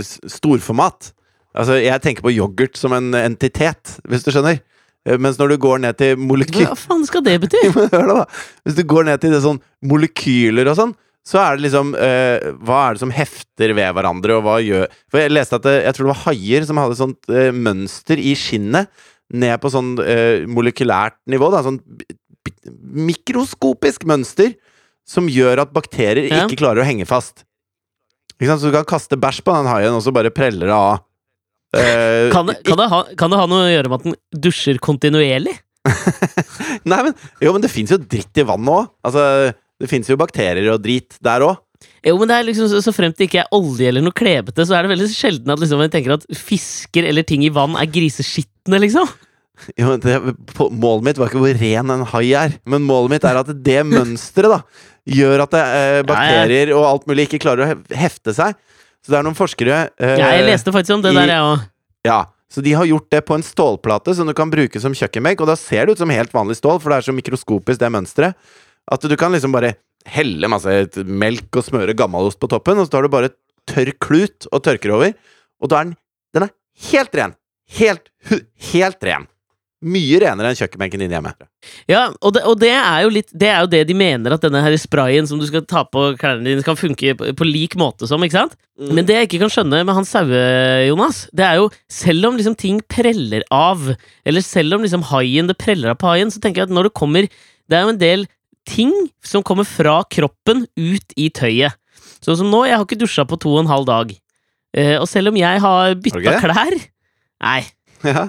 storformat. 0.05 1.12
Altså, 1.56 1.79
jeg 1.81 2.03
tenker 2.05 2.25
på 2.26 2.32
yoghurt 2.37 2.76
som 2.76 2.93
en 2.97 3.14
entitet, 3.17 3.94
hvis 4.08 4.26
du 4.26 4.31
skjønner. 4.35 4.58
Eh, 5.08 5.17
Mens 5.23 5.38
når 5.41 5.55
du 5.55 5.56
går 5.62 5.81
ned 5.87 5.97
til 6.00 6.19
molekyler 6.20 6.69
Hva 6.73 6.76
faen 6.76 7.05
skal 7.08 7.25
det 7.25 7.38
bety? 7.47 7.62
Hør 7.75 7.88
da, 7.93 8.14
da. 8.20 8.25
Hvis 8.67 8.76
du 8.79 8.85
går 8.91 9.06
ned 9.08 9.23
til 9.23 9.32
det 9.32 9.43
sånn 9.44 9.61
molekyler 9.88 10.69
og 10.73 10.76
sånn, 10.81 10.94
så 11.26 11.41
er 11.43 11.56
det 11.56 11.64
liksom 11.67 11.94
eh, 11.99 12.53
Hva 12.62 12.81
er 12.88 12.94
det 12.99 13.03
som 13.03 13.14
hefter 13.14 13.73
ved 13.75 13.94
hverandre, 13.97 14.37
og 14.37 14.44
hva 14.47 14.58
gjør 14.62 14.85
For 15.11 15.19
jeg 15.25 15.32
leste 15.35 15.58
at 15.58 15.64
det, 15.67 15.75
jeg 15.88 15.97
tror 15.97 16.06
det 16.06 16.12
var 16.12 16.25
haier 16.29 16.67
som 16.69 16.79
hadde 16.82 16.99
sånt 17.00 17.32
eh, 17.32 17.49
mønster 17.55 18.20
i 18.23 18.35
skinnet 18.38 18.93
ned 19.35 19.56
på 19.59 19.73
sånn 19.75 19.97
eh, 20.05 20.44
molekylært 20.47 21.17
nivå. 21.32 21.49
Da, 21.50 21.64
sånn 21.67 21.81
mikroskopisk 22.94 24.05
mønster 24.06 24.52
som 25.06 25.26
gjør 25.31 25.64
at 25.64 25.73
bakterier 25.75 26.29
Ja. 26.31 26.44
ikke 26.47 26.61
klarer 26.61 26.82
å 26.82 26.87
henge 26.87 27.06
fast. 27.06 27.44
Ikke 28.38 28.50
sant? 28.52 28.61
Så 28.62 28.70
du 28.70 28.75
kan 28.76 28.87
kaste 28.87 29.19
bæsj 29.19 29.43
på 29.47 29.55
den 29.55 29.67
haien, 29.70 29.94
og 29.94 30.02
så 30.05 30.12
bare 30.14 30.31
preller 30.35 30.67
det 30.70 30.75
av. 30.76 31.02
Eh, 31.76 32.31
Kan 32.32 32.49
det, 32.50 32.58
kan, 32.67 32.78
det 32.81 32.88
ha, 32.93 33.02
kan 33.19 33.32
det 33.32 33.38
ha 33.40 33.46
noe 33.50 33.67
å 33.67 33.70
gjøre 33.73 33.90
med 33.93 34.00
at 34.00 34.06
den 34.08 34.43
dusjer 34.46 34.78
kontinuerlig? 34.82 35.55
Nei, 36.90 36.99
men, 37.06 37.12
jo, 37.43 37.52
men 37.55 37.62
det 37.64 37.70
fins 37.73 37.93
jo 37.94 37.99
dritt 38.00 38.40
i 38.40 38.44
vann 38.46 38.67
òg. 38.70 38.88
Altså, 39.06 39.23
det 39.81 39.90
fins 39.90 40.08
jo 40.11 40.17
bakterier 40.20 40.70
og 40.73 40.82
drit 40.84 41.19
der 41.25 41.44
òg. 41.46 41.61
Jo, 42.06 42.14
men 42.20 42.31
det 42.31 42.37
er 42.38 42.46
liksom 42.46 42.70
Så, 42.73 42.93
fremt 42.94 43.19
det 43.19 43.26
ikke 43.28 43.43
er 43.43 43.52
olje 43.55 43.88
eller 43.90 44.02
noe 44.05 44.14
klebete, 44.17 44.64
så 44.67 44.76
er 44.78 44.87
det 44.87 44.93
veldig 44.94 45.08
sjelden 45.12 45.52
at 45.52 45.61
liksom, 45.61 45.82
jeg 45.84 45.93
tenker 45.93 46.14
at 46.17 46.25
fisker 46.38 47.06
eller 47.11 47.26
ting 47.28 47.44
i 47.44 47.50
vann 47.52 47.76
er 47.78 47.88
griseskitne, 47.93 48.81
liksom. 48.87 49.08
Jo, 49.81 49.94
det, 50.00 50.14
på- 50.52 50.69
målet 50.73 51.06
mitt 51.06 51.19
var 51.20 51.31
ikke 51.31 51.40
hvor 51.40 51.56
ren 51.61 51.93
en 51.94 52.02
hai 52.12 52.26
er, 52.37 52.56
men 52.69 52.84
målet 52.84 53.14
mitt 53.14 53.25
er 53.28 53.38
at 53.40 53.49
det 53.64 53.78
mønsteret 53.88 54.67
gjør 55.08 55.44
at 55.46 55.55
det, 55.55 55.62
eh, 55.78 56.00
bakterier 56.08 56.73
og 56.76 56.84
alt 56.90 57.06
mulig 57.08 57.25
ikke 57.28 57.40
klarer 57.44 57.64
å 57.64 57.96
hefte 57.96 58.34
seg. 58.37 58.56
Så 59.06 59.12
det 59.14 59.19
er 59.20 59.26
noen 59.29 59.38
forskere 59.38 59.76
eh, 60.03 60.17
Ja, 60.19 60.32
jeg 60.35 60.49
leste 60.49 60.73
faktisk 60.75 60.97
om 60.99 61.03
det 61.05 61.12
i- 61.14 61.19
der, 61.20 61.31
jeg 61.31 61.44
òg. 61.47 61.61
Ja, 62.08 62.19
så 62.50 62.62
de 62.62 62.73
har 62.75 62.87
gjort 62.91 63.08
det 63.14 63.20
på 63.26 63.35
en 63.38 63.43
stålplate 63.47 64.14
som 64.19 64.26
du 64.26 64.35
kan 64.35 64.50
bruke 64.50 64.81
som 64.82 64.94
kjøkkenbenk, 64.94 65.41
og 65.43 65.47
da 65.50 65.55
ser 65.58 65.87
det 65.87 65.94
ut 65.97 66.03
som 66.03 66.11
helt 66.11 66.32
vanlig 66.35 66.56
stål, 66.58 66.81
for 66.82 66.91
det 66.91 66.99
er 66.99 67.06
så 67.06 67.14
mikroskopisk, 67.14 67.79
det 67.79 67.91
mønsteret, 67.94 68.35
at 68.91 69.00
du 69.06 69.17
kan 69.19 69.32
liksom 69.35 69.55
bare 69.55 69.75
helle 70.06 70.47
masse 70.50 70.69
melk 71.06 71.55
og 71.58 71.64
smøre 71.67 71.94
gammalost 71.99 72.38
på 72.43 72.49
toppen, 72.50 72.79
og 72.79 72.87
så 72.87 72.91
tar 72.94 73.03
du 73.03 73.08
bare 73.14 73.31
tørr 73.67 73.91
klut 73.99 74.47
og 74.53 74.62
tørker 74.62 74.94
over, 74.94 75.14
og 75.62 75.69
da 75.70 75.81
er 75.81 75.85
den, 75.91 75.97
den 76.35 76.47
er 76.47 76.52
helt 76.93 77.14
ren. 77.19 77.35
Helt, 77.79 78.11
helt 78.75 79.02
ren. 79.02 79.26
Mye 79.87 80.19
renere 80.23 80.50
enn 80.50 80.59
kjøkkenbenken 80.59 81.03
din 81.03 81.12
hjemme. 81.15 81.33
Ja, 81.91 82.09
og 82.19 82.35
det, 82.35 82.43
og 82.49 82.59
det 82.59 82.73
er 82.75 83.06
litt 83.12 83.29
Det 83.31 83.49
er 83.50 83.65
jo 83.65 83.71
det 83.71 83.83
de 83.88 83.94
mener 83.99 84.35
at 84.35 84.43
denne 84.43 84.62
her 84.65 84.75
sprayen 84.81 85.29
som 85.31 85.38
du 85.38 85.47
skal 85.47 85.62
ta 85.69 85.85
på 85.87 86.09
klærne 86.19 86.47
dine, 86.47 86.65
skal 86.65 86.79
funke 86.79 87.15
på, 87.19 87.31
på 87.38 87.49
lik 87.49 87.77
måte 87.79 88.09
som, 88.11 88.23
ikke 88.27 88.38
sant? 88.38 88.56
Men 88.77 89.06
det 89.09 89.17
jeg 89.17 89.29
ikke 89.29 89.43
kan 89.44 89.53
skjønne 89.53 89.83
med 89.87 89.97
han 89.97 90.09
Saue, 90.09 90.41
Jonas, 90.88 91.25
det 91.37 91.47
er 91.47 91.61
jo 91.62 91.71
selv 91.93 92.29
om 92.29 92.37
liksom 92.37 92.56
ting 92.59 92.83
preller 92.93 93.47
av, 93.55 93.93
eller 94.27 94.44
selv 94.44 94.77
om 94.77 94.85
liksom 94.85 95.06
haien 95.12 95.49
det 95.49 95.56
preller 95.61 95.94
av 95.94 96.00
på 96.03 96.11
haien, 96.11 96.33
så 96.35 96.43
tenker 96.43 96.65
jeg 96.65 96.71
at 96.71 96.77
når 96.77 96.91
det 96.91 96.99
kommer 96.99 97.31
Det 97.67 97.79
er 97.79 97.87
jo 97.87 97.94
en 97.94 98.03
del 98.03 98.27
ting 98.67 98.93
som 99.25 99.44
kommer 99.47 99.67
fra 99.67 100.00
kroppen 100.11 100.67
ut 100.77 101.15
i 101.17 101.31
tøyet. 101.31 101.79
Sånn 102.25 102.38
som 102.41 102.50
nå, 102.50 102.65
jeg 102.67 102.77
har 102.77 102.87
ikke 102.87 102.99
dusja 102.99 103.27
på 103.29 103.38
to 103.38 103.55
og 103.55 103.65
en 103.65 103.71
halv 103.71 103.87
dag. 103.88 104.11
Eh, 104.77 104.97
og 104.99 105.06
selv 105.09 105.31
om 105.31 105.38
jeg 105.38 105.62
har 105.62 105.62
Har 105.62 105.94
bytta 105.94 106.21
okay. 106.21 106.41
klær 106.43 106.77
Nei, 107.41 107.62
Ja. 108.05 108.29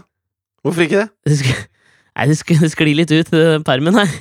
Hvorfor 0.65 0.87
ikke 0.87 1.03
det? 1.03 1.09
det, 1.27 1.37
sk 1.41 1.53
nei, 1.53 2.27
det, 2.31 2.39
sk 2.39 2.55
det 2.63 2.71
sklir 2.73 2.97
litt 2.97 3.13
ut, 3.13 3.31
den 3.33 3.65
permen 3.67 3.99
her. 3.99 4.17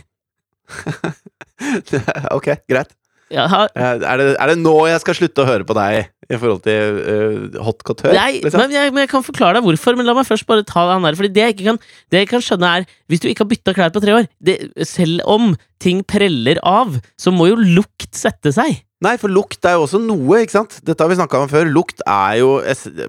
ok, 2.37 2.55
greit. 2.69 2.95
Jeg 3.27 3.51
Eh, 3.51 3.99
Er 4.07 4.17
det, 4.21 4.27
er 4.39 4.47
det 4.53 4.59
nå 4.61 4.75
jeg 4.87 5.01
skal 5.03 5.17
slutte 5.19 5.43
å 5.43 5.49
høre 5.49 5.67
på 5.67 5.75
deg 5.75 6.13
i 6.31 6.39
forhold 6.39 6.63
til 6.63 7.01
uh, 7.03 7.63
hot 7.67 7.83
couture? 7.83 8.15
Nei, 8.15 8.39
liksom? 8.43 8.61
men 8.61 8.75
jeg, 8.75 8.93
men 8.95 9.03
jeg 9.03 9.11
kan 9.11 9.25
forklare 9.27 9.59
deg 9.59 9.67
hvorfor, 9.67 9.97
men 9.99 10.07
la 10.07 10.15
meg 10.15 10.29
først 10.29 10.47
bare 10.47 10.67
ta 10.67 10.85
han 10.93 11.03
der. 11.07 11.19
Fordi 11.19 11.33
det 11.35 11.43
jeg 11.43 11.57
ikke 11.57 11.67
kan, 11.73 11.81
det 12.15 12.23
jeg 12.23 12.31
kan 12.31 12.45
skjønne, 12.45 12.71
er 12.71 12.87
Hvis 13.11 13.23
du 13.23 13.29
ikke 13.31 13.43
har 13.43 13.51
bytta 13.51 13.75
klær 13.75 13.95
på 13.95 14.03
tre 14.05 14.15
år, 14.15 14.29
det, 14.39 14.57
selv 14.87 15.27
om 15.27 15.57
ting 15.83 16.05
preller 16.07 16.61
av, 16.63 17.01
så 17.19 17.35
må 17.35 17.51
jo 17.51 17.59
lukt 17.59 18.13
sette 18.15 18.55
seg. 18.55 18.79
Nei, 19.05 19.13
for 19.21 19.29
lukt 19.29 19.61
er 19.69 19.75
jo 19.77 19.83
også 19.85 19.99
noe, 20.01 20.39
ikke 20.41 20.55
sant? 20.55 20.79
Dette 20.87 21.05
har 21.05 21.11
vi 21.11 21.19
snakka 21.19 21.43
om 21.43 21.51
før. 21.51 21.69
Lukt 21.69 22.01
er 22.09 22.39
jo 22.41 22.55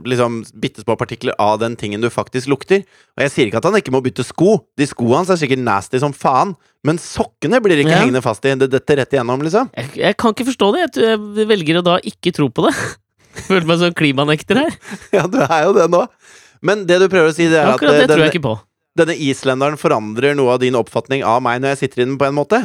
liksom 0.03 0.41
bitte 0.59 0.83
små 0.83 0.97
partikler 0.99 1.31
av 1.39 1.61
den 1.61 1.77
tingen 1.79 2.03
du 2.03 2.09
faktisk 2.11 2.49
lukter. 2.51 2.81
Og 3.15 3.23
jeg 3.23 3.31
sier 3.31 3.47
ikke 3.47 3.61
at 3.61 3.69
han 3.69 3.77
ikke 3.79 3.93
må 3.95 4.01
bytte 4.03 4.25
sko. 4.27 4.57
De 4.75 4.87
skoene 4.89 5.21
hans 5.21 5.31
er 5.31 5.39
sikkert 5.39 5.63
nasty 5.63 6.01
som 6.03 6.11
faen. 6.11 6.57
Men 6.83 6.99
sokkene 6.99 7.61
blir 7.63 7.79
ikke 7.79 7.95
Ja. 7.95 8.01
hengende 8.03 8.21
fast 8.25 8.43
i. 8.43 8.51
Det 8.59 8.67
detter 8.73 8.99
rett 8.99 9.15
igjennom, 9.15 9.39
liksom. 9.47 9.71
Jeg, 9.79 9.93
jeg 9.95 10.17
kan 10.19 10.35
ikke 10.35 10.49
forstå 10.51 10.73
det. 10.75 10.83
Jeg, 10.99 11.47
velger 11.47 11.79
å 11.79 11.85
da 11.87 11.97
ikke 12.03 12.35
tro 12.35 12.49
på 12.51 12.67
det. 12.67 12.75
Føler 13.47 13.71
meg 13.71 13.79
som 13.79 13.95
klimanekter 13.95 14.59
her. 14.65 14.75
Ja, 15.15 15.23
du 15.23 15.39
er 15.39 15.69
jo 15.69 15.75
det 15.79 15.87
nå. 15.93 16.03
Men 16.67 16.83
det 16.89 16.99
du 16.99 17.07
prøver 17.07 17.31
å 17.31 17.35
si, 17.37 17.47
det 17.47 17.61
er 17.63 17.71
Akkurat 17.71 17.95
at 17.95 18.03
det 18.03 18.09
eh, 18.09 18.11
tror 18.11 18.25
jeg 18.27 18.35
ikke 18.35 18.47
på. 18.49 18.57
Denne 18.97 19.15
islenderen 19.21 19.77
forandrer 19.79 20.35
noe 20.37 20.55
av 20.55 20.61
din 20.63 20.75
oppfatning 20.77 21.23
av 21.27 21.41
meg 21.45 21.61
når 21.63 21.75
jeg 21.75 21.79
sitter 21.85 22.01
i 22.01 22.05
den, 22.07 22.17
på 22.19 22.27
en 22.27 22.35
måte. 22.37 22.59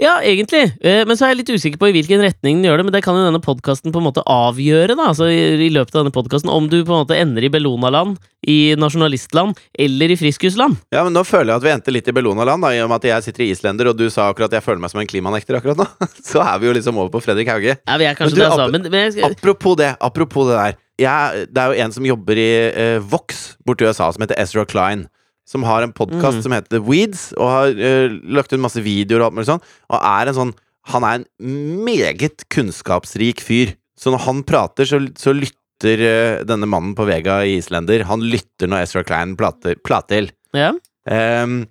Ja, 0.00 0.18
egentlig. 0.22 0.66
Eh, 0.84 1.02
Men 1.08 1.16
så 1.18 1.26
er 1.26 1.34
jeg 1.34 1.40
litt 1.42 1.52
usikker 1.56 1.80
på 1.80 1.90
i 1.90 1.94
hvilken 1.96 2.22
retning 2.24 2.60
den 2.60 2.68
gjør 2.70 2.80
det. 2.82 2.86
Men 2.90 2.94
det 2.96 3.02
kan 3.06 3.16
jo 3.18 3.24
denne 3.26 3.42
podkasten 3.44 3.92
på 3.94 4.00
en 4.02 4.06
måte 4.10 4.24
avgjøre, 4.28 4.94
da. 4.98 5.08
Altså 5.12 5.28
i, 5.32 5.68
løpet 5.72 5.94
av 5.96 6.04
denne 6.04 6.14
podkasten. 6.14 6.52
Om 6.52 6.68
du 6.72 6.78
på 6.84 6.92
en 6.94 7.02
måte 7.04 7.16
ender 7.18 7.46
i 7.48 7.52
Bellona-land, 7.52 8.18
i 8.48 8.74
nasjonalistland 8.80 9.58
eller 9.78 10.10
i 10.14 10.16
friskusland. 10.16 10.78
Ja, 10.94 11.02
men 11.04 11.12
nå 11.16 11.24
føler 11.28 11.52
jeg 11.52 11.60
at 11.60 11.66
vi 11.66 11.72
endte 11.74 11.92
litt 11.92 12.08
i 12.08 12.14
Bellona-land, 12.16 12.64
da, 12.64 12.70
i 12.72 12.80
og 12.84 12.88
med 12.88 13.02
at 13.02 13.08
jeg 13.10 13.26
sitter 13.28 13.44
i 13.44 13.50
islender, 13.52 13.90
og 13.92 13.98
du 14.00 14.06
sa 14.12 14.30
akkurat 14.30 14.48
at 14.52 14.58
jeg 14.60 14.64
føler 14.68 14.80
meg 14.84 14.92
som 14.94 15.02
en 15.02 15.10
klimanekter 15.10 15.58
akkurat 15.58 15.80
nå. 15.82 15.86
Så 16.30 16.40
er 16.40 16.56
vi 16.62 16.70
jo 16.70 16.76
liksom 16.78 16.96
over 17.00 17.12
på 17.12 17.20
Fredrik 17.24 17.50
Hauge. 17.52 17.76
Ja, 17.76 17.98
vi 18.00 18.08
er 18.08 18.16
kanskje 18.18 18.36
Men 18.36 18.40
du, 18.40 18.40
det, 18.40 18.50
altså. 18.50 18.64
ap- 18.64 18.72
Men, 18.72 19.00
jeg, 19.20 19.24
Apropos 19.30 19.76
det, 19.80 19.90
apropos 20.00 20.48
det 20.48 20.56
der. 20.56 20.78
Jeg, 21.00 21.46
det 21.52 21.60
er 21.62 21.72
jo 21.72 21.84
en 21.84 21.92
som 21.96 22.04
jobber 22.04 22.36
i 22.40 22.48
eh, 22.68 22.98
Vox 23.12 23.54
borti 23.64 23.86
USA, 23.88 24.10
som 24.12 24.20
heter 24.24 24.36
Ezra 24.40 24.66
Klein. 24.68 25.06
Som 25.50 25.64
har 25.66 25.82
en 25.82 25.92
podkast 25.96 26.38
Mm. 26.38 26.42
som 26.44 26.52
heter 26.54 26.76
The 26.76 26.82
Weeds, 26.86 27.22
og 27.34 27.48
har 27.50 27.72
uh, 27.74 28.12
lagt 28.36 28.52
ut 28.54 28.60
masse 28.62 28.78
videoer 28.84 29.24
og 29.24 29.30
alt 29.30 29.38
mulig 29.40 29.48
sånn. 29.50 29.64
Og 29.90 29.98
er 29.98 30.30
en 30.30 30.36
sånn 30.38 30.52
Han 30.90 31.04
er 31.04 31.18
en 31.20 31.84
meget 31.84 32.46
kunnskapsrik 32.48 33.42
fyr. 33.44 33.74
Så 33.98 34.10
når 34.14 34.22
han 34.24 34.38
prater, 34.48 34.86
så, 34.88 34.96
så 35.20 35.34
lytter 35.36 36.00
uh, 36.06 36.44
denne 36.48 36.68
mannen 36.70 36.94
på 36.96 37.04
Vega 37.08 37.40
i 37.44 37.58
Islender 37.58 38.06
Han 38.08 38.22
lytter 38.24 38.70
når 38.70 38.86
Ezra 38.86 39.02
Klein 39.04 39.34
plater, 39.36 39.76
plater. 39.84 40.30
ja. 40.56 40.70
Um, 41.10 41.66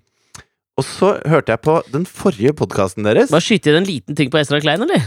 og 0.79 0.85
så 0.87 1.09
hørte 1.27 1.51
jeg 1.53 1.59
på 1.61 1.73
den 1.91 2.05
forrige 2.07 2.53
podkasten 2.55 3.03
deres. 3.03 3.29
Bare 3.33 3.43
skyte 3.43 3.69
inn 3.71 3.81
en 3.81 3.87
liten 3.87 4.15
ting 4.15 4.29
på 4.31 4.39
Ezra 4.39 4.61
Klein, 4.63 4.81
eller? 4.85 5.03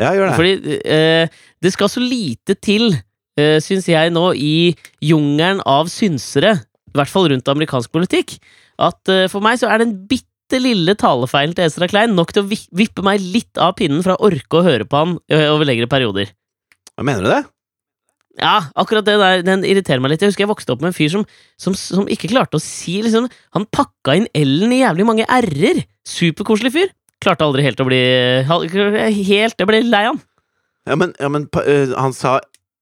Ja, 0.00 0.12
gjør 0.16 0.30
det. 0.30 0.36
Fordi 0.38 0.78
uh, 0.88 1.42
det 1.62 1.72
skal 1.74 1.90
så 1.92 2.00
lite 2.00 2.56
til, 2.56 2.94
uh, 3.38 3.58
syns 3.60 3.88
jeg 3.92 4.12
nå, 4.14 4.24
i 4.34 4.72
jungelen 5.04 5.60
av 5.68 5.90
synsere, 5.92 6.54
i 6.92 7.00
hvert 7.00 7.12
fall 7.12 7.30
rundt 7.32 7.48
amerikansk 7.48 7.92
politikk, 7.94 8.36
at 8.82 9.12
uh, 9.12 9.24
for 9.32 9.44
meg 9.44 9.60
så 9.60 9.70
er 9.72 9.82
den 9.82 9.96
bitte 10.10 10.60
lille 10.60 10.94
talefeilen 11.00 11.56
til 11.56 11.64
Ezra 11.64 11.88
Klein 11.88 12.12
nok 12.16 12.34
til 12.34 12.44
å 12.44 12.50
vippe 12.76 13.04
meg 13.04 13.22
litt 13.24 13.56
av 13.56 13.74
pinnen 13.78 14.04
fra 14.04 14.18
å 14.18 14.28
orke 14.28 14.60
å 14.60 14.66
høre 14.66 14.84
på 14.84 15.00
han 15.00 15.14
eh, 15.32 15.46
over 15.48 15.64
lengre 15.64 15.88
perioder. 15.88 16.34
Hva 16.92 17.06
mener 17.08 17.24
du 17.24 17.30
det? 17.32 17.42
Ja, 18.40 18.68
akkurat 18.76 19.04
det 19.04 19.18
der, 19.20 19.42
den 19.44 19.64
irriterer 19.68 20.00
meg 20.00 20.12
litt. 20.12 20.22
Jeg 20.24 20.32
husker 20.32 20.46
jeg 20.46 20.50
vokste 20.52 20.72
opp 20.74 20.84
med 20.84 20.92
en 20.92 20.96
fyr 20.96 21.10
som, 21.12 21.24
som, 21.60 21.76
som 21.76 22.08
ikke 22.08 22.30
klarte 22.32 22.56
å 22.56 22.64
si 22.64 22.98
liksom, 23.04 23.28
Han 23.56 23.66
pakka 23.68 24.16
inn 24.16 24.28
L-en 24.36 24.72
i 24.72 24.80
jævlig 24.80 25.08
mange 25.08 25.26
r-er! 25.28 25.82
Superkoselig 26.08 26.72
fyr. 26.72 26.92
Klarte 27.22 27.44
aldri 27.46 27.64
helt 27.66 27.80
å 27.80 27.86
bli 27.86 28.00
Helt 28.48 29.60
Jeg 29.60 29.68
ble 29.68 29.82
lei 29.84 30.06
han. 30.08 30.20
Ja, 30.88 30.96
men, 30.98 31.12
ja, 31.20 31.28
men 31.30 31.46
eh, 31.62 31.92
han 31.94 32.16
sa 32.16 32.40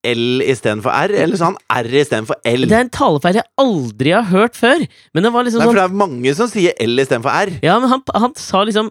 L 0.09 0.40
istedenfor 0.49 0.95
R, 0.95 1.12
eller 1.25 1.37
sa 1.37 1.50
han 1.50 1.59
R 1.85 1.88
istedenfor 2.00 2.38
L? 2.49 2.64
Det 2.71 2.76
er 2.78 2.87
en 2.87 2.92
talefeil 2.95 3.37
jeg 3.40 3.49
aldri 3.61 4.14
har 4.16 4.25
hørt 4.30 4.57
før. 4.57 4.87
Men 5.12 5.26
det 5.26 5.33
var 5.35 5.45
liksom 5.45 5.61
Nei, 5.61 5.66
for 5.69 5.76
sånn 5.76 5.80
det 5.83 5.85
er 5.90 6.00
mange 6.07 6.35
som 6.38 6.49
sier 6.49 6.73
L 6.80 7.02
istedenfor 7.04 7.37
R. 7.37 7.52
Ja, 7.66 7.76
men 7.83 7.92
han, 7.92 8.02
han 8.25 8.33
sa 8.40 8.62
liksom 8.64 8.88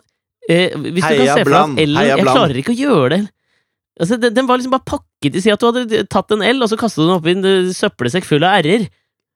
eh, 0.50 0.76
Hvis 0.78 1.02
du 1.02 1.08
Heia 1.08 1.26
kan 1.26 1.42
se 1.42 1.48
for 1.48 1.56
deg 1.56 1.84
L 1.88 1.98
Jeg 2.06 2.22
Bland. 2.22 2.36
klarer 2.38 2.62
ikke 2.62 2.76
å 2.76 2.80
gjøre 2.84 3.10
det. 3.16 3.22
Altså, 4.00 4.16
den, 4.22 4.36
den 4.38 4.48
var 4.48 4.62
liksom 4.62 4.72
bare 4.78 4.86
pakket 4.88 5.36
i 5.36 5.42
Si 5.44 5.52
at 5.52 5.60
du 5.60 5.68
hadde 5.72 6.04
tatt 6.14 6.32
en 6.32 6.46
L, 6.46 6.62
og 6.64 6.70
så 6.72 6.78
kastet 6.80 7.02
du 7.02 7.08
den 7.10 7.18
oppi 7.18 7.34
en 7.36 7.50
eh, 7.50 7.74
søppelsekk 7.76 8.30
full 8.30 8.46
av 8.48 8.62
R-er. 8.62 8.86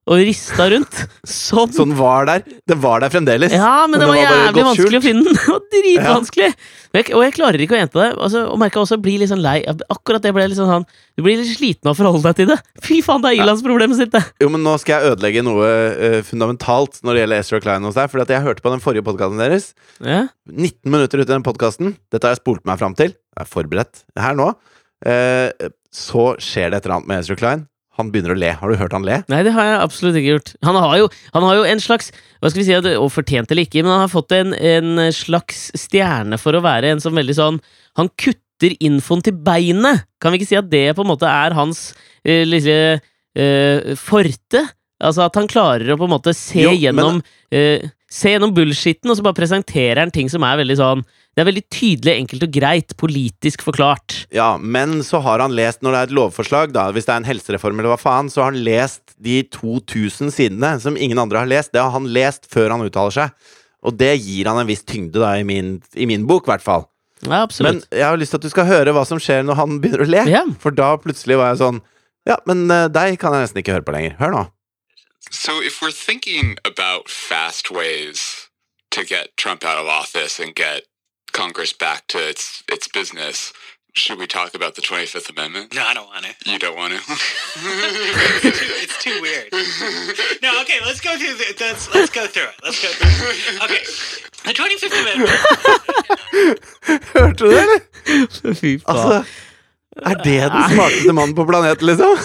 Og 0.03 0.19
rista 0.19 0.65
rundt. 0.67 0.97
Sånn. 1.23 1.69
Så 1.71 1.85
den 1.85 1.95
var 1.95 2.25
der. 2.27 2.41
Den 2.67 2.79
var 2.83 2.99
der 2.99 3.11
fremdeles. 3.13 3.53
Ja, 3.55 3.85
men, 3.87 3.95
Men 3.95 4.01
det 4.01 4.03
det 4.03 4.09
var, 4.09 4.17
var 4.17 4.41
jævlig 4.41 4.65
vanskelig 4.67 4.99
å 4.99 5.03
finne 5.05 5.23
den! 5.29 5.37
Det 5.43 5.51
var 5.53 5.61
dritvanskelig! 5.71 6.49
Jeg, 6.93 7.05
og 7.15 7.23
jeg 7.23 7.33
klarer 7.33 7.63
ikke 7.63 7.73
å 7.73 7.79
gjenta 7.79 8.01
det. 8.01 8.09
Altså, 8.25 8.41
og 8.51 8.59
merka 8.61 8.81
også 8.81 8.97
bli 9.01 9.15
litt 9.21 9.31
sånn 9.31 9.41
lei. 9.41 9.55
Akkurat 9.65 10.25
det 10.25 10.33
ble 10.35 10.45
litt 10.51 10.59
sånn 10.59 10.69
han 10.69 10.85
Du 11.17 11.23
blir 11.25 11.39
litt 11.39 11.49
sliten 11.55 11.87
av 11.89 11.95
å 11.95 11.97
forholde 11.97 12.21
deg 12.27 12.41
til 12.41 12.51
det. 12.51 12.59
Fy 12.85 12.99
faen, 13.05 13.23
det 13.23 13.31
er 13.31 13.45
ilandsproblemet 13.45 14.01
sitt, 14.01 14.11
det! 14.13 14.21
Jo, 14.43 14.51
men 14.53 14.65
Nå 14.67 14.75
skal 14.83 14.99
jeg 14.99 15.15
ødelegge 15.15 15.45
noe 15.47 15.71
uh, 15.71 16.19
fundamentalt 16.27 16.99
når 17.01 17.15
det 17.15 17.23
gjelder 17.23 17.45
Ezra 17.45 17.63
Klein 17.63 17.87
hos 17.87 17.97
deg. 17.97 18.19
At 18.27 18.35
jeg 18.35 18.45
hørte 18.45 18.65
på 18.65 18.75
den 18.75 18.83
forrige 18.83 19.07
podkasten 19.07 19.39
deres. 19.41 19.71
Ja. 20.03 20.25
19 20.51 20.91
minutter 20.91 21.23
ut 21.23 21.29
i 21.29 21.33
den 21.33 21.47
podkasten. 21.47 21.95
Dette 22.11 22.27
har 22.27 22.35
jeg 22.35 22.43
spolt 22.43 22.67
meg 22.67 22.83
fram 22.83 22.99
til. 22.99 23.15
Jeg 23.15 23.47
er 23.47 23.53
forberedt 23.55 24.03
her 24.19 24.35
nå. 24.37 24.51
Uh, 25.03 25.47
så 25.93 26.33
skjer 26.43 26.71
det 26.73 26.81
et 26.81 26.85
eller 26.89 26.99
annet 26.99 27.11
med 27.13 27.23
Ezra 27.23 27.39
Klein. 27.39 27.69
Han 27.99 28.09
begynner 28.13 28.33
å 28.33 28.37
le. 28.41 28.51
Har 28.57 28.71
du 28.73 28.77
hørt 28.79 28.93
han 28.95 29.03
le? 29.05 29.19
Nei, 29.29 29.43
det 29.45 29.51
har 29.53 29.67
jeg 29.67 29.81
absolutt 29.83 30.15
ikke 30.17 30.31
gjort. 30.35 30.51
Han 30.65 30.77
har 30.81 30.95
jo, 30.97 31.09
han 31.35 31.43
har 31.45 31.59
jo 31.59 31.65
en 31.69 31.81
slags 31.83 32.07
Hva 32.41 32.49
skal 32.49 32.63
vi 32.63 32.65
si, 32.65 32.77
og 32.97 33.11
fortjent 33.13 33.51
eller 33.53 33.67
ikke, 33.67 33.83
men 33.85 33.93
han 33.93 34.01
har 34.07 34.11
fått 34.13 34.33
en, 34.35 34.53
en 34.57 35.03
slags 35.13 35.67
stjerne 35.77 36.39
for 36.41 36.57
å 36.57 36.63
være 36.65 36.89
en 36.95 37.03
som 37.03 37.13
veldig 37.15 37.35
sånn 37.37 37.59
Han 38.01 38.09
kutter 38.17 38.73
infoen 38.81 39.21
til 39.25 39.37
beinet! 39.45 40.07
Kan 40.23 40.33
vi 40.33 40.41
ikke 40.41 40.49
si 40.53 40.57
at 40.59 40.71
det 40.71 40.87
på 40.97 41.05
en 41.05 41.11
måte 41.13 41.29
er 41.29 41.53
hans 41.57 41.91
eh, 42.25 42.41
lille 42.49 42.77
eh, 43.37 43.93
forte? 43.99 44.63
Altså 45.03 45.25
at 45.25 45.35
han 45.35 45.49
klarer 45.51 45.93
å 45.93 45.97
på 45.99 46.07
en 46.07 46.13
måte 46.15 46.33
se 46.37 46.63
Jo, 46.63 46.71
men- 46.71 46.81
gjennom 46.87 47.21
eh, 47.53 47.89
Se 48.13 48.29
gjennom 48.29 48.51
bullshitten, 48.53 49.09
og 49.09 49.17
så 49.17 49.23
bare 49.25 49.37
presenterer 49.39 49.97
han 50.03 50.11
ting 50.13 50.27
som 50.29 50.43
er 50.45 50.59
veldig 50.61 50.75
sånn 50.77 50.99
Det 51.33 51.41
er 51.41 51.47
veldig 51.49 51.63
tydelig, 51.73 52.13
enkelt 52.13 52.43
og 52.45 52.51
greit, 52.53 52.93
politisk 52.99 53.63
forklart. 53.65 54.19
Ja, 54.33 54.51
men 54.61 54.99
så 55.05 55.17
har 55.25 55.41
han 55.41 55.55
lest, 55.57 55.81
når 55.81 55.95
det 55.95 55.99
er 55.99 56.09
et 56.11 56.15
lovforslag, 56.19 56.73
da, 56.75 56.85
hvis 56.93 57.07
det 57.07 57.15
er 57.15 57.23
en 57.23 57.29
helsereform 57.29 57.81
eller 57.81 57.95
hva 57.95 57.97
faen, 57.97 58.29
så 58.29 58.43
har 58.43 58.51
han 58.51 58.61
lest 58.61 59.15
de 59.17 59.39
2000 59.55 60.29
sidene 60.35 60.75
som 60.83 60.99
ingen 60.99 61.21
andre 61.21 61.41
har 61.41 61.49
lest. 61.49 61.73
Det 61.73 61.81
har 61.81 61.93
han 61.95 62.11
lest 62.13 62.45
før 62.53 62.75
han 62.75 62.85
uttaler 62.85 63.17
seg. 63.17 63.51
Og 63.83 63.97
det 63.97 64.13
gir 64.21 64.47
han 64.47 64.61
en 64.61 64.69
viss 64.69 64.85
tyngde, 64.85 65.17
da, 65.23 65.33
i 65.41 65.47
min, 65.47 65.79
i 65.97 66.05
min 66.09 66.27
bok, 66.29 66.45
i 66.45 66.53
hvert 66.53 66.65
fall. 66.65 66.85
Ja, 67.23 67.47
Men 67.63 67.81
jeg 67.89 68.03
har 68.03 68.17
lyst 68.19 68.35
til 68.35 68.41
at 68.41 68.45
du 68.45 68.51
skal 68.51 68.67
høre 68.67 68.93
hva 68.93 69.05
som 69.07 69.19
skjer 69.21 69.45
når 69.47 69.57
han 69.57 69.77
begynner 69.81 70.03
å 70.05 70.09
le. 70.09 70.23
Ja. 70.29 70.43
For 70.59 70.75
da 70.75 70.93
plutselig 71.01 71.39
var 71.39 71.53
jeg 71.53 71.63
sånn 71.63 71.81
Ja, 72.27 72.37
men 72.47 72.69
eh, 72.71 72.87
deg 72.91 73.17
kan 73.19 73.35
jeg 73.35 73.47
nesten 73.47 73.59
ikke 73.59 73.73
høre 73.75 73.87
på 73.87 73.95
lenger. 73.95 74.13
Hør 74.19 74.31
nå. 74.31 74.43
So, 75.31 75.59
if 75.59 75.81
we're 75.81 75.91
thinking 75.91 76.57
about 76.63 77.09
fast 77.09 77.71
ways 77.71 78.49
to 78.91 79.03
get 79.03 79.35
Trump 79.35 79.65
out 79.65 79.79
of 79.79 79.87
office 79.87 80.39
and 80.39 80.55
get 80.55 80.83
Congress 81.33 81.73
back 81.73 82.07
to 82.07 82.17
its 82.17 82.63
its 82.71 82.87
business, 82.87 83.51
should 83.93 84.17
we 84.19 84.27
talk 84.27 84.53
about 84.55 84.75
the 84.75 84.81
Twenty 84.81 85.05
Fifth 85.05 85.29
Amendment? 85.29 85.73
No, 85.73 85.83
I 85.83 85.93
don't 85.93 86.07
want 86.07 86.25
to. 86.25 86.33
You 86.51 86.57
don't 86.59 86.75
want 86.77 86.93
to. 86.93 86.99
it's 88.83 89.03
too 89.03 89.19
weird. 89.21 89.47
No, 90.41 90.61
okay, 90.61 90.79
let's 90.85 91.01
go 91.01 91.17
through. 91.17 91.33
The, 91.33 91.53
let's 91.59 91.93
let's 91.93 92.09
go 92.11 92.27
through 92.27 92.43
it. 92.43 92.55
Let's 92.63 92.81
go 92.81 92.87
through. 92.89 93.29
It. 93.29 93.61
Okay, 93.65 93.83
the 94.45 94.53
Twenty 94.53 94.77
Fifth 94.77 94.93
Amendment. 94.93 95.29
Hørte 97.13 97.43
du 97.43 97.49
det, 97.49 97.61
eller? 97.61 97.79
Fy 98.61 98.79
faen. 98.79 98.81
Altså, 98.87 99.23
er 100.01 100.13
det 100.23 100.51
den 100.51 100.63
smarteste 100.73 101.13
mannen 101.13 101.35
på 101.35 101.45
planeten, 101.45 101.85
liksom? 101.85 102.17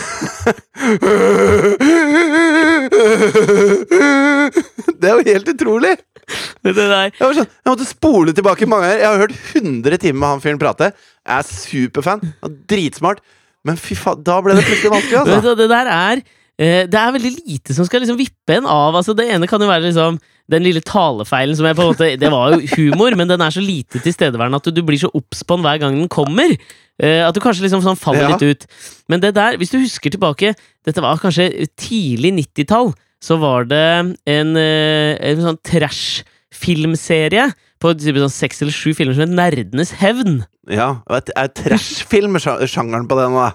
Det 5.01 5.09
er 5.09 5.15
jo 5.15 5.23
helt 5.27 5.49
utrolig! 5.49 5.97
det 6.65 6.75
der 6.77 7.09
Jeg, 7.09 7.19
sånn, 7.19 7.49
jeg 7.49 7.71
måtte 7.73 7.89
spole 7.89 8.35
tilbake 8.37 8.69
mange 8.69 8.89
ganger. 8.89 9.03
Jeg 9.03 9.11
har 9.11 9.23
hørt 9.25 9.37
100 9.63 10.01
timer 10.05 10.21
med 10.23 10.29
han 10.35 10.45
fyren 10.45 10.61
prate. 10.63 10.93
Jeg 11.25 11.35
er 11.43 11.49
superfan. 11.49 12.25
Er 12.45 12.57
dritsmart. 12.71 13.23
Men 13.67 13.79
fy 13.81 13.97
faen, 13.99 14.21
da 14.25 14.39
ble 14.45 14.57
det 14.57 14.65
plutselig 14.67 14.93
vanskelig, 14.95 15.19
altså. 15.21 15.53
du, 15.53 15.59
det 15.59 15.69
der 15.73 15.89
er 15.91 16.21
eh, 16.23 16.85
Det 16.89 16.99
er 17.01 17.15
veldig 17.17 17.33
lite 17.37 17.75
som 17.77 17.87
skal 17.89 18.05
liksom 18.05 18.19
vippe 18.21 18.55
en 18.55 18.69
av. 18.71 18.97
Altså, 19.01 19.17
det 19.19 19.27
ene 19.35 19.49
kan 19.51 19.63
jo 19.63 19.71
være 19.71 19.89
liksom 19.89 20.21
den 20.49 20.65
lille 20.65 20.81
talefeilen 20.81 21.57
som 21.59 21.67
jeg 21.69 21.77
på 21.77 21.85
en 21.85 21.91
måte 21.91 22.07
Det 22.17 22.31
var 22.33 22.55
jo 22.55 22.63
humor, 22.79 23.17
men 23.21 23.29
den 23.29 23.43
er 23.45 23.53
så 23.53 23.61
lite 23.61 24.01
tilstedeværende 24.01 24.61
at 24.63 24.69
du, 24.71 24.79
du 24.79 24.85
blir 24.87 25.01
så 25.01 25.11
obs 25.13 25.43
på 25.45 25.59
den 25.59 25.67
hver 25.67 25.83
gang 25.83 25.99
den 25.99 26.09
kommer. 26.13 26.55
Uh, 26.99 27.27
at 27.27 27.37
du 27.37 27.43
kanskje 27.43 27.67
liksom 27.67 27.85
sånn 27.85 27.99
faller 27.99 28.25
Ja. 28.25 28.31
litt 28.33 28.47
ut. 28.47 28.65
Men 29.13 29.21
det 29.23 29.35
der, 29.37 29.59
hvis 29.61 29.71
du 29.75 29.79
husker 29.79 30.11
tilbake 30.11 30.55
Dette 30.87 31.05
var 31.05 31.21
kanskje 31.21 31.69
tidlig 31.77 32.33
90-tall. 32.41 32.95
Så 33.25 33.39
var 33.43 33.65
det 33.67 33.83
en, 34.31 34.57
eh, 34.57 35.17
en 35.31 35.41
sånn 35.43 35.59
trash-filmserie 35.67 37.49
på 37.83 37.93
sånn 37.99 38.31
seks 38.35 38.63
eller 38.63 38.75
sju 38.75 38.93
filmer 38.95 39.15
som 39.15 39.25
het 39.27 39.35
Nerdenes 39.39 39.93
hevn. 40.01 40.45
Ja, 40.71 41.01
Er 41.09 41.23
Er 41.37 41.49
trashfilm-sjangeren 41.49 43.09
på 43.09 43.17
det 43.19 43.29
nå, 43.31 43.39
da? 43.39 43.53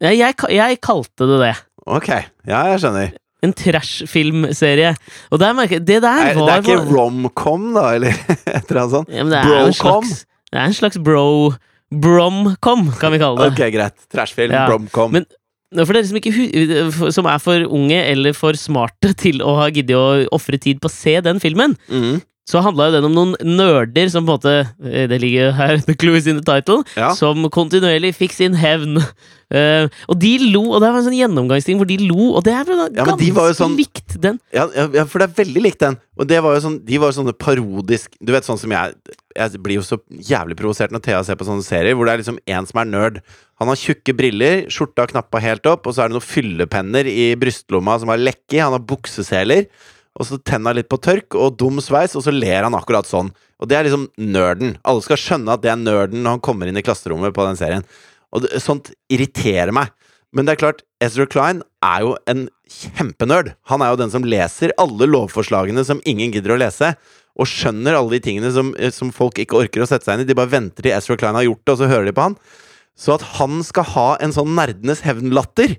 Ja, 0.00 0.10
jeg, 0.12 0.34
jeg 0.52 0.80
kalte 0.84 1.26
det 1.28 1.38
det. 1.40 1.54
Ok, 1.86 2.08
ja, 2.46 2.64
jeg 2.72 2.80
skjønner. 2.82 3.12
En 3.44 3.52
trash-filmserie. 3.52 4.94
Og 5.30 5.38
der 5.40 5.52
merker 5.54 5.76
jeg 5.78 5.84
Det 5.86 6.00
der 6.02 6.08
Er, 6.32 6.34
det 6.34 6.40
var 6.40 6.56
er 6.56 6.62
ikke 6.64 6.88
romcom, 6.96 7.68
da, 7.76 7.84
eller 7.96 8.08
et 8.46 8.70
eller 8.70 8.80
annet 8.82 8.94
sånt? 8.96 9.08
ja, 9.12 9.22
men 9.24 9.30
det 9.32 9.38
er 9.38 9.44
en 9.44 9.72
Brocom? 9.72 10.04
slags, 10.04 10.24
Det 10.50 10.58
er 10.60 10.64
en 10.66 10.76
slags 10.80 10.98
bro... 10.98 11.26
Bromcom, 11.94 12.88
kan 12.98 13.12
vi 13.14 13.18
kalle 13.22 13.38
det. 13.44 13.52
Ok, 13.54 13.60
greit. 13.72 13.94
Trashfilm, 14.10 14.50
Ja, 14.52 14.64
bromcom. 14.66 15.12
men- 15.14 15.26
For 15.84 15.96
dere 15.96 16.08
som, 16.08 16.20
ikke, 16.20 17.10
som 17.12 17.28
er 17.28 17.42
for 17.42 17.66
unge 17.66 17.98
eller 18.00 18.36
for 18.36 18.56
smarte 18.56 19.12
til 19.24 19.42
å 19.44 19.58
ha 19.60 19.68
giddet 19.68 19.98
å 19.98 20.24
ofre 20.36 20.60
tid 20.62 20.80
på 20.80 20.90
å 20.90 20.96
se 20.96 21.18
den 21.24 21.42
filmen, 21.42 21.76
mm 21.90 22.24
så 22.46 22.60
handla 22.62 22.86
jo 22.88 22.94
den 22.94 23.06
om 23.08 23.14
noen 23.14 23.56
nerder 23.58 24.06
som 24.10 24.26
på 24.26 24.30
en 24.30 24.38
måte 24.38 24.52
eh, 24.86 25.06
Det 25.10 25.18
ligger 25.22 25.50
her, 25.56 25.80
the 25.82 25.96
clue 25.98 26.14
is 26.18 26.28
in 26.30 26.38
the 26.38 26.46
title. 26.46 26.84
Ja. 26.94 27.10
Som 27.18 27.42
kontinuerlig 27.50 28.12
fikk 28.14 28.36
sin 28.36 28.54
hevn. 28.58 29.00
Uh, 29.50 29.86
og 30.10 30.18
de 30.22 30.32
lo, 30.52 30.62
og 30.70 30.80
det 30.82 30.90
var 30.90 31.00
en 31.00 31.08
sånn 31.08 31.18
gjennomgangsting 31.18 31.78
hvor 31.80 31.90
de 31.90 31.98
lo, 32.06 32.32
og 32.38 32.46
det 32.46 32.54
er 32.54 32.64
vel 32.68 32.84
Ja, 32.84 33.02
ganske 33.02 33.18
de 33.22 33.58
sånn- 33.58 33.76
likt 33.78 34.16
den. 34.22 34.38
Ja, 34.54 34.68
ja, 34.74 34.86
ja, 34.94 35.06
for 35.10 35.22
det 35.22 35.30
er 35.30 35.36
veldig 35.42 35.62
likt 35.66 35.82
den. 35.82 35.98
Og 36.18 36.30
det 36.30 36.38
var 36.42 36.54
jo 36.54 36.62
sånn, 36.68 36.80
de 36.86 37.02
var 37.02 37.10
jo 37.10 37.18
sånne 37.18 37.34
parodisk 37.36 38.14
Du 38.22 38.32
vet 38.34 38.46
sånn 38.46 38.58
som 38.58 38.72
jeg 38.72 38.94
Jeg 39.36 39.60
blir 39.62 39.78
jo 39.78 39.84
så 39.86 39.98
jævlig 40.08 40.56
provosert 40.58 40.94
når 40.94 41.02
Thea 41.04 41.18
ser 41.26 41.38
på 41.38 41.46
sånne 41.48 41.64
serier 41.64 41.96
hvor 41.96 42.08
det 42.08 42.14
er 42.14 42.22
liksom 42.22 42.40
en 42.42 42.68
som 42.68 42.80
er 42.80 42.88
nerd. 42.88 43.18
Han 43.60 43.70
har 43.70 43.80
tjukke 43.80 44.14
briller, 44.16 44.64
skjorta 44.72 45.06
knappa 45.10 45.40
helt 45.44 45.68
opp, 45.70 45.86
og 45.86 45.96
så 45.96 46.04
er 46.04 46.10
det 46.10 46.16
noen 46.16 46.26
fyllepenner 46.26 47.08
i 47.10 47.28
brystlomma 47.40 47.98
som 48.02 48.12
har 48.12 48.22
lekke. 48.22 48.58
Han 48.60 48.74
har 48.76 48.84
bukseseler, 48.88 49.68
og 50.16 50.28
så 50.28 50.40
tenna 50.40 50.72
litt 50.76 50.88
på 50.92 51.00
tørk, 51.04 51.36
og 51.36 51.56
dum 51.60 51.80
sveis, 51.84 52.16
og 52.16 52.24
så 52.24 52.34
ler 52.34 52.66
han 52.66 52.76
akkurat 52.76 53.08
sånn. 53.08 53.30
Og 53.60 53.68
det 53.68 53.78
er 53.78 53.88
liksom 53.88 54.08
nerden. 54.20 54.76
Alle 54.84 55.04
skal 55.04 55.20
skjønne 55.20 55.54
at 55.54 55.64
det 55.64 55.72
er 55.72 55.80
nerden 55.80 56.24
når 56.24 56.36
han 56.36 56.44
kommer 56.44 56.68
inn 56.68 56.80
i 56.80 56.84
klasserommet 56.84 57.36
på 57.36 57.46
den 57.48 57.60
serien. 57.60 57.86
Og 58.34 58.44
det, 58.44 58.60
sånt 58.64 58.92
irriterer 59.12 59.72
meg. 59.76 59.92
Men 60.36 60.44
det 60.44 60.56
er 60.56 60.62
klart, 60.66 60.82
Ezra 61.00 61.24
Klein 61.30 61.62
er 61.84 62.02
jo 62.04 62.16
en 62.28 62.46
kjempenerd. 62.68 63.54
Han 63.70 63.82
er 63.84 63.92
jo 63.92 64.00
den 64.02 64.12
som 64.12 64.26
leser 64.26 64.74
alle 64.80 65.08
lovforslagene 65.08 65.84
som 65.86 66.02
ingen 66.08 66.34
gidder 66.34 66.56
å 66.56 66.60
lese, 66.60 66.92
og 67.36 67.48
skjønner 67.50 67.96
alle 67.98 68.16
de 68.16 68.22
tingene 68.24 68.50
som, 68.54 68.74
eh, 68.78 68.90
som 68.94 69.10
folk 69.12 69.38
ikke 69.42 69.58
orker 69.58 69.84
å 69.84 69.88
sette 69.88 70.04
seg 70.08 70.16
inn 70.16 70.24
i. 70.24 70.28
De 70.28 70.36
bare 70.38 70.52
venter 70.54 70.86
til 70.86 70.94
Ezra 70.96 71.16
Klein 71.20 71.36
har 71.36 71.44
gjort 71.44 71.64
det, 71.64 71.74
og 71.74 71.78
så 71.82 71.90
hører 71.90 72.08
de 72.08 72.14
på 72.16 72.24
han. 72.30 72.38
Så 72.96 73.12
at 73.18 73.26
han 73.36 73.60
skal 73.66 73.84
ha 73.92 74.06
en 74.24 74.32
sånn 74.32 74.54
nerdenes 74.56 75.02
hevnlatter, 75.04 75.76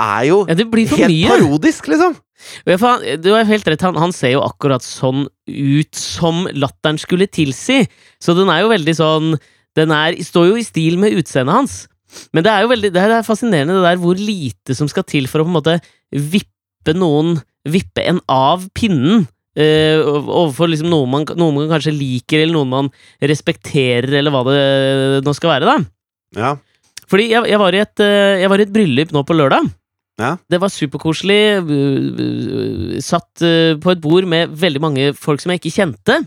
er 0.00 0.24
jo 0.30 0.46
Ja, 0.48 0.54
helt 0.54 0.72
mye. 1.12 1.28
parodisk, 1.28 1.86
liksom. 1.92 2.16
Du 2.64 3.30
har 3.34 3.44
helt 3.44 3.66
rett, 3.68 3.82
han, 3.84 3.98
han 4.00 4.12
ser 4.16 4.32
jo 4.32 4.40
akkurat 4.42 4.82
sånn 4.82 5.26
ut 5.46 5.94
som 5.94 6.46
latteren 6.56 6.98
skulle 6.98 7.28
tilsi. 7.28 7.82
Så 8.18 8.34
den 8.34 8.48
er 8.48 8.62
jo 8.64 8.70
veldig 8.72 8.94
sånn 8.96 9.34
Den 9.76 9.92
er, 9.94 10.16
står 10.24 10.48
jo 10.48 10.56
i 10.58 10.64
stil 10.66 10.96
med 10.98 11.14
utseendet 11.14 11.54
hans. 11.54 11.74
Men 12.34 12.42
det 12.42 12.50
er 12.50 12.64
jo 12.64 12.70
veldig, 12.72 12.88
det 12.90 13.02
er 13.04 13.22
fascinerende 13.22 13.76
det 13.76 13.84
der 13.86 14.00
hvor 14.02 14.18
lite 14.18 14.74
som 14.74 14.88
skal 14.90 15.04
til 15.06 15.28
for 15.30 15.38
å 15.38 15.46
på 15.46 15.52
en 15.52 15.58
måte 15.60 15.76
vippe 16.10 16.96
noen 16.96 17.36
Vippe 17.68 18.00
en 18.08 18.22
av 18.26 18.64
pinnen. 18.72 19.26
Eh, 19.58 20.00
overfor 20.04 20.70
liksom 20.70 20.90
noen, 20.92 21.10
man, 21.10 21.26
noe 21.38 21.56
man 21.56 21.70
kanskje 21.72 21.94
liker, 21.96 22.44
eller 22.44 22.58
noen 22.58 22.72
man 22.72 22.92
respekterer, 23.32 24.12
eller 24.20 24.34
hva 24.34 24.44
det 24.48 25.24
nå 25.26 25.34
skal 25.36 25.56
være. 25.56 25.74
da 25.74 26.40
Ja. 26.40 26.54
Fordi 27.10 27.26
jeg, 27.32 27.42
jeg, 27.50 27.58
var 27.58 27.74
i 27.74 27.82
et, 27.82 28.02
eh, 28.04 28.40
jeg 28.44 28.52
var 28.52 28.62
i 28.62 28.66
et 28.68 28.74
bryllup 28.74 29.14
nå 29.14 29.24
på 29.26 29.36
lørdag. 29.36 29.68
Ja. 30.20 30.34
Det 30.52 30.60
var 30.60 30.70
superkoselig. 30.70 31.42
øh, 31.64 32.96
Satt 33.02 33.40
på 33.80 33.92
et 33.92 34.02
bord 34.02 34.26
med 34.28 34.52
veldig 34.52 34.82
mange 34.82 35.12
folk 35.16 35.40
som 35.40 35.54
jeg 35.54 35.62
ikke 35.62 35.78
kjente. 35.80 36.20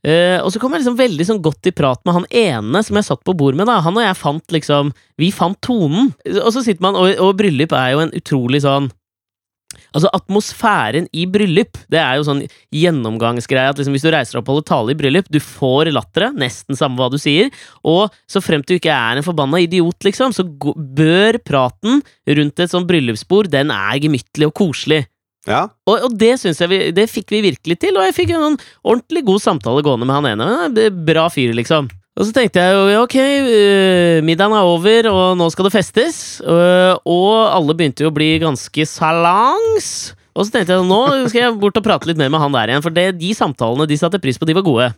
Uh, 0.00 0.40
og 0.40 0.48
så 0.48 0.56
kom 0.56 0.72
jeg 0.72 0.80
liksom 0.80 0.96
veldig 0.96 1.24
sånn 1.28 1.42
godt 1.44 1.68
i 1.68 1.74
prat 1.76 2.00
med 2.08 2.14
han 2.16 2.26
ene 2.32 2.80
som 2.86 2.96
jeg 2.96 3.04
satt 3.04 3.20
på 3.26 3.34
bord 3.36 3.58
med. 3.58 3.68
da 3.68 3.82
Han 3.84 3.98
og 3.98 4.06
jeg 4.06 4.16
fant 4.16 4.54
liksom 4.54 4.94
Vi 5.20 5.28
fant 5.28 5.58
tonen. 5.60 6.14
Og 6.40 6.48
så 6.54 6.62
sitter 6.64 6.80
man 6.86 6.96
Og, 6.96 7.12
og 7.20 7.36
bryllup 7.36 7.74
er 7.76 7.90
jo 7.92 8.00
en 8.06 8.14
utrolig 8.16 8.62
sånn 8.64 8.88
Altså, 9.90 10.10
atmosfæren 10.14 11.08
i 11.16 11.26
bryllup, 11.30 11.78
det 11.92 12.00
er 12.02 12.18
jo 12.18 12.26
sånn 12.28 12.42
gjennomgangsgreie 12.74 13.72
at 13.72 13.80
liksom, 13.80 13.96
hvis 13.96 14.06
du 14.06 14.10
reiser 14.14 14.40
opp 14.40 14.48
og 14.48 14.58
holder 14.58 14.68
tale 14.70 14.94
i 14.94 14.98
bryllup, 14.98 15.30
du 15.32 15.40
får 15.42 15.92
latteret, 15.94 16.38
nesten 16.38 16.78
samme 16.78 17.00
hva 17.00 17.10
du 17.12 17.18
sier, 17.20 17.50
og 17.86 18.14
så 18.30 18.42
fremt 18.44 18.68
du 18.70 18.76
ikke 18.76 18.94
er 18.94 19.20
en 19.20 19.26
forbanna 19.26 19.62
idiot, 19.64 19.98
liksom, 20.06 20.34
så 20.36 20.46
bør 20.46 21.40
praten 21.46 22.04
rundt 22.30 22.62
et 22.62 22.72
sånt 22.72 22.88
bryllupsbord, 22.90 23.50
den 23.52 23.72
er 23.74 23.98
gemyttlig 24.02 24.50
og 24.50 24.56
koselig. 24.62 25.04
Ja. 25.48 25.64
Og, 25.88 26.04
og 26.06 26.16
det 26.20 26.34
synes 26.42 26.60
jeg 26.60 26.70
vi, 26.70 26.80
det 26.94 27.06
fikk 27.10 27.32
vi 27.32 27.44
virkelig 27.48 27.78
til, 27.80 27.96
og 27.96 28.06
jeg 28.06 28.16
fikk 28.18 28.34
en 28.34 28.44
sånn 28.44 28.60
ordentlig 28.84 29.24
god 29.28 29.42
samtale 29.42 29.84
gående 29.86 30.08
med 30.08 30.18
han 30.18 30.30
ene. 30.34 30.90
Bra 31.06 31.26
fyr, 31.32 31.54
liksom. 31.56 31.88
Og 32.18 32.26
så 32.26 32.34
tenkte 32.34 32.60
jeg 32.60 32.74
jo 32.74 33.02
ok, 33.04 33.16
øh, 33.16 34.16
middagen 34.26 34.54
er 34.56 34.66
over, 34.66 35.08
og 35.12 35.36
nå 35.38 35.46
skal 35.52 35.68
det 35.68 35.74
festes. 35.76 36.40
øh, 36.42 36.96
og 37.06 37.30
alle 37.54 37.76
begynte 37.76 38.04
jo 38.04 38.10
å 38.10 38.16
bli 38.16 38.32
ganske 38.42 38.86
salangs. 38.88 40.12
Og 40.34 40.46
så 40.46 40.54
tenkte 40.54 40.74
jeg 40.74 40.88
nå 40.88 41.02
skal 41.30 41.40
jeg 41.44 41.58
bort 41.62 41.78
og 41.78 41.86
prate 41.86 42.10
litt 42.10 42.18
mer 42.18 42.30
med 42.32 42.42
han 42.42 42.54
der 42.54 42.72
igjen, 42.72 42.84
for 42.84 42.94
det, 42.94 43.06
de 43.20 43.30
samtalene 43.34 43.86
de 43.88 43.98
satte 43.98 44.20
pris 44.22 44.38
på, 44.38 44.48
de 44.48 44.58
var 44.58 44.66
gode. 44.66 44.90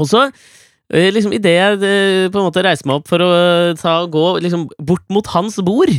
Og 0.00 0.08
så, 0.08 0.26
øh, 0.92 1.08
liksom 1.12 1.36
idet 1.36 1.54
jeg 1.56 1.78
på 2.32 2.40
en 2.40 2.48
måte 2.48 2.64
reiser 2.64 2.88
meg 2.88 3.00
opp 3.00 3.08
for 3.12 3.22
å 3.24 3.30
ta, 3.80 4.00
gå 4.08 4.26
liksom 4.44 4.66
bort 4.76 5.04
mot 5.12 5.34
hans 5.36 5.60
bord 5.64 5.92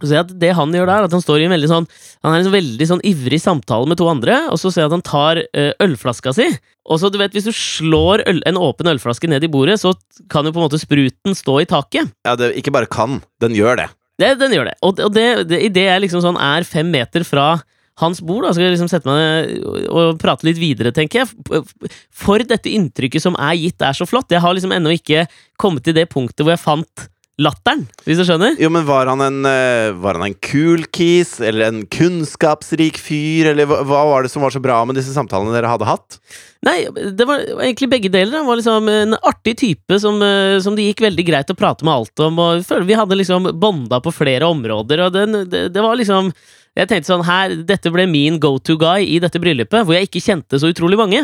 så 0.00 0.08
ser 0.08 0.16
jeg 0.16 0.24
at 0.26 0.32
det 0.42 0.52
han 0.58 0.74
gjør 0.74 0.90
der, 0.90 1.06
at 1.06 1.14
han 1.14 1.22
står 1.22 1.42
i 1.42 1.46
en 1.46 1.54
veldig 1.54 1.68
sånn 1.70 1.84
Han 2.24 2.32
er 2.32 2.40
en 2.40 2.46
sånn 2.48 2.56
veldig 2.56 2.86
sånn 2.90 3.02
ivrig 3.06 3.38
samtale 3.42 3.86
med 3.90 4.00
to 4.00 4.08
andre, 4.10 4.40
og 4.50 4.58
så 4.60 4.72
ser 4.72 4.84
jeg 4.84 4.90
at 4.90 4.96
han 4.96 5.04
tar 5.06 5.40
øh, 5.44 5.72
ølflaska 5.86 6.34
si. 6.34 6.48
Og 6.84 6.98
så 7.00 7.10
du 7.12 7.18
vet, 7.20 7.34
Hvis 7.36 7.46
du 7.46 7.54
slår 7.54 8.24
øl, 8.28 8.42
en 8.48 8.58
åpen 8.60 8.90
ølflaske 8.90 9.30
ned 9.30 9.46
i 9.46 9.52
bordet, 9.52 9.78
så 9.80 9.94
kan 10.32 10.46
jo 10.46 10.54
på 10.54 10.60
en 10.60 10.66
måte 10.66 10.82
spruten 10.82 11.38
stå 11.38 11.60
i 11.62 11.68
taket. 11.70 12.10
ja 12.26 12.34
det, 12.40 12.54
ikke 12.58 12.74
bare 12.74 12.90
kan, 12.90 13.22
den 13.44 13.54
gjør 13.56 13.84
det. 13.84 13.88
Det, 14.18 14.34
den 14.38 14.52
gjør 14.54 14.68
det. 14.70 14.74
Og, 14.82 14.98
og 15.02 15.14
det, 15.14 15.28
det, 15.50 15.62
idet 15.70 15.88
jeg 15.88 16.04
liksom 16.04 16.22
sånn 16.22 16.38
er 16.42 16.66
fem 16.66 16.90
meter 16.90 17.26
fra 17.26 17.54
hans 18.02 18.18
bord, 18.26 18.42
da 18.42 18.50
skal 18.54 18.66
jeg 18.66 18.74
liksom 18.74 18.90
sette 18.90 19.06
meg 19.06 19.86
og 19.86 20.18
prate 20.18 20.46
litt 20.48 20.58
videre, 20.58 20.90
tenker 20.94 21.22
jeg. 21.22 21.62
For 22.10 22.42
dette 22.42 22.72
inntrykket 22.72 23.22
som 23.22 23.38
er 23.38 23.54
gitt, 23.58 23.82
er 23.82 23.94
så 23.94 24.06
flott. 24.08 24.32
Jeg 24.34 24.42
har 24.42 24.54
liksom 24.54 24.74
ennå 24.74 24.96
ikke 24.98 25.28
kommet 25.60 25.86
til 25.86 25.94
det 25.94 26.08
punktet 26.10 26.42
hvor 26.42 26.54
jeg 26.56 26.62
fant 26.62 27.06
latteren, 27.42 27.82
hvis 28.06 28.20
du 28.20 28.24
skjønner? 28.26 28.54
Jo, 28.62 28.68
men 28.70 28.84
var 28.86 29.08
han 29.10 29.22
en, 29.24 29.40
eh, 29.48 29.90
var 29.98 30.18
han 30.18 30.28
en 30.28 30.36
cool 30.46 30.84
kis, 30.94 31.40
eller 31.42 31.66
en 31.66 31.80
kunnskapsrik 31.90 32.98
fyr, 33.00 33.50
eller 33.50 33.66
hva, 33.66 33.80
hva 33.82 34.02
var 34.06 34.22
det 34.22 34.30
som 34.30 34.44
var 34.44 34.54
så 34.54 34.62
bra 34.62 34.78
med 34.86 34.98
disse 34.98 35.14
samtalene 35.16 35.54
dere 35.54 35.72
hadde 35.72 35.88
hatt? 35.88 36.18
Nei, 36.64 36.86
det 36.88 37.26
var 37.28 37.42
egentlig 37.58 37.90
begge 37.92 38.12
deler. 38.12 38.38
Han 38.38 38.48
var 38.48 38.60
liksom 38.60 38.88
en 38.88 39.16
artig 39.18 39.56
type 39.60 39.98
som, 40.00 40.22
eh, 40.22 40.60
som 40.64 40.78
det 40.78 40.86
gikk 40.86 41.04
veldig 41.08 41.26
greit 41.26 41.50
å 41.50 41.58
prate 41.58 41.84
med 41.84 41.94
alt 41.94 42.24
om. 42.24 42.38
Og 42.38 42.86
vi 42.86 42.98
hadde 42.98 43.18
liksom 43.18 43.50
bonda 43.60 44.00
på 44.00 44.14
flere 44.14 44.46
områder, 44.48 45.06
og 45.06 45.16
den, 45.18 45.44
det, 45.50 45.68
det 45.74 45.82
var 45.82 45.98
liksom 46.00 46.32
Jeg 46.74 46.88
tenkte 46.90 47.06
sånn 47.06 47.22
her, 47.22 47.52
Dette 47.62 47.86
ble 47.94 48.02
min 48.10 48.40
go 48.42 48.56
to 48.58 48.74
guy 48.74 49.04
i 49.06 49.20
dette 49.22 49.38
bryllupet, 49.38 49.84
hvor 49.86 49.94
jeg 49.94 50.08
ikke 50.08 50.22
kjente 50.24 50.58
så 50.58 50.72
utrolig 50.72 50.98
mange. 50.98 51.20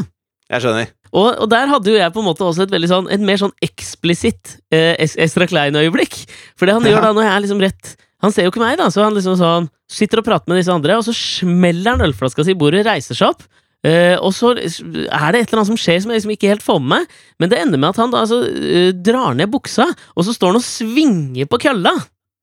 Jeg 0.50 0.64
skjønner. 0.64 0.88
Og, 1.14 1.28
og 1.45 1.49
der 1.50 1.66
hadde 1.71 1.90
jo 1.90 1.99
jeg 1.99 2.12
på 2.14 2.23
en 2.23 2.26
måte 2.26 2.45
også 2.47 2.64
et 2.66 2.71
veldig 2.75 2.88
sånn 2.90 3.09
Et 3.11 3.23
mer 3.23 3.38
sånn 3.38 3.52
eksplisitt 3.66 4.57
eh, 4.75 4.95
Ezra 4.99 5.47
Klein-øyeblikk. 5.50 6.16
For 6.59 6.66
det 6.66 6.75
han 6.76 6.87
Ja. 6.87 6.92
gjør 6.97 7.07
da, 7.09 7.12
når 7.16 7.26
jeg 7.26 7.33
er 7.37 7.45
liksom 7.47 7.62
rett 7.64 7.95
Han 8.23 8.33
ser 8.35 8.45
jo 8.45 8.50
ikke 8.52 8.61
meg, 8.62 8.76
da, 8.78 8.90
så 8.92 9.02
han 9.07 9.14
liksom 9.16 9.38
sånn 9.40 9.69
sitter 9.90 10.21
og 10.21 10.26
prater 10.26 10.52
med 10.52 10.59
disse 10.61 10.71
andre, 10.75 10.99
og 11.00 11.07
så 11.07 11.14
smeller 11.16 11.95
han 11.97 12.04
ølflaska 12.04 12.45
si 12.45 12.52
i 12.52 12.59
bordet, 12.61 12.85
reiser 12.87 13.16
seg 13.16 13.30
opp. 13.33 13.47
eh, 13.83 14.12
og 14.21 14.35
så 14.37 14.50
er 14.52 15.33
det 15.33 15.40
et 15.40 15.49
eller 15.49 15.62
annet 15.62 15.71
som 15.71 15.78
skjer 15.80 16.02
som 16.04 16.11
jeg 16.12 16.21
liksom 16.21 16.35
ikke 16.37 16.50
helt 16.52 16.62
får 16.66 16.80
med 16.85 16.90
meg. 16.99 17.07
Men 17.40 17.49
det 17.49 17.59
ender 17.62 17.78
med 17.80 17.88
at 17.95 17.97
han 18.02 18.11
da 18.12 18.21
altså 18.26 18.42
eh, 18.45 18.90
drar 18.92 19.33
ned 19.35 19.49
buksa, 19.50 19.87
og 20.14 20.26
så 20.28 20.35
står 20.37 20.52
han 20.52 20.61
og 20.61 20.66
svinger 20.69 21.49
på 21.49 21.59
kølla 21.64 21.95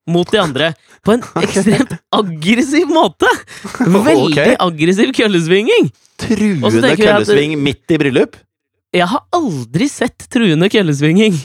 mot 0.08 0.30
de 0.32 0.40
andre. 0.42 0.72
På 1.06 1.14
en 1.16 1.24
ekstremt 1.44 1.94
aggressiv 2.16 2.90
måte! 2.92 3.30
Veldig 4.08 4.56
aggressiv 4.64 5.14
køllesvinging! 5.18 5.92
Truende 6.22 6.94
at- 6.94 6.98
køllesving 7.02 7.58
midt 7.62 7.94
i 7.94 8.00
bryllup? 8.02 8.38
Jeg 8.96 9.06
har 9.12 9.26
aldri 9.36 9.90
sett 9.92 10.30
truende 10.34 10.70
køllesvinging. 10.72 11.36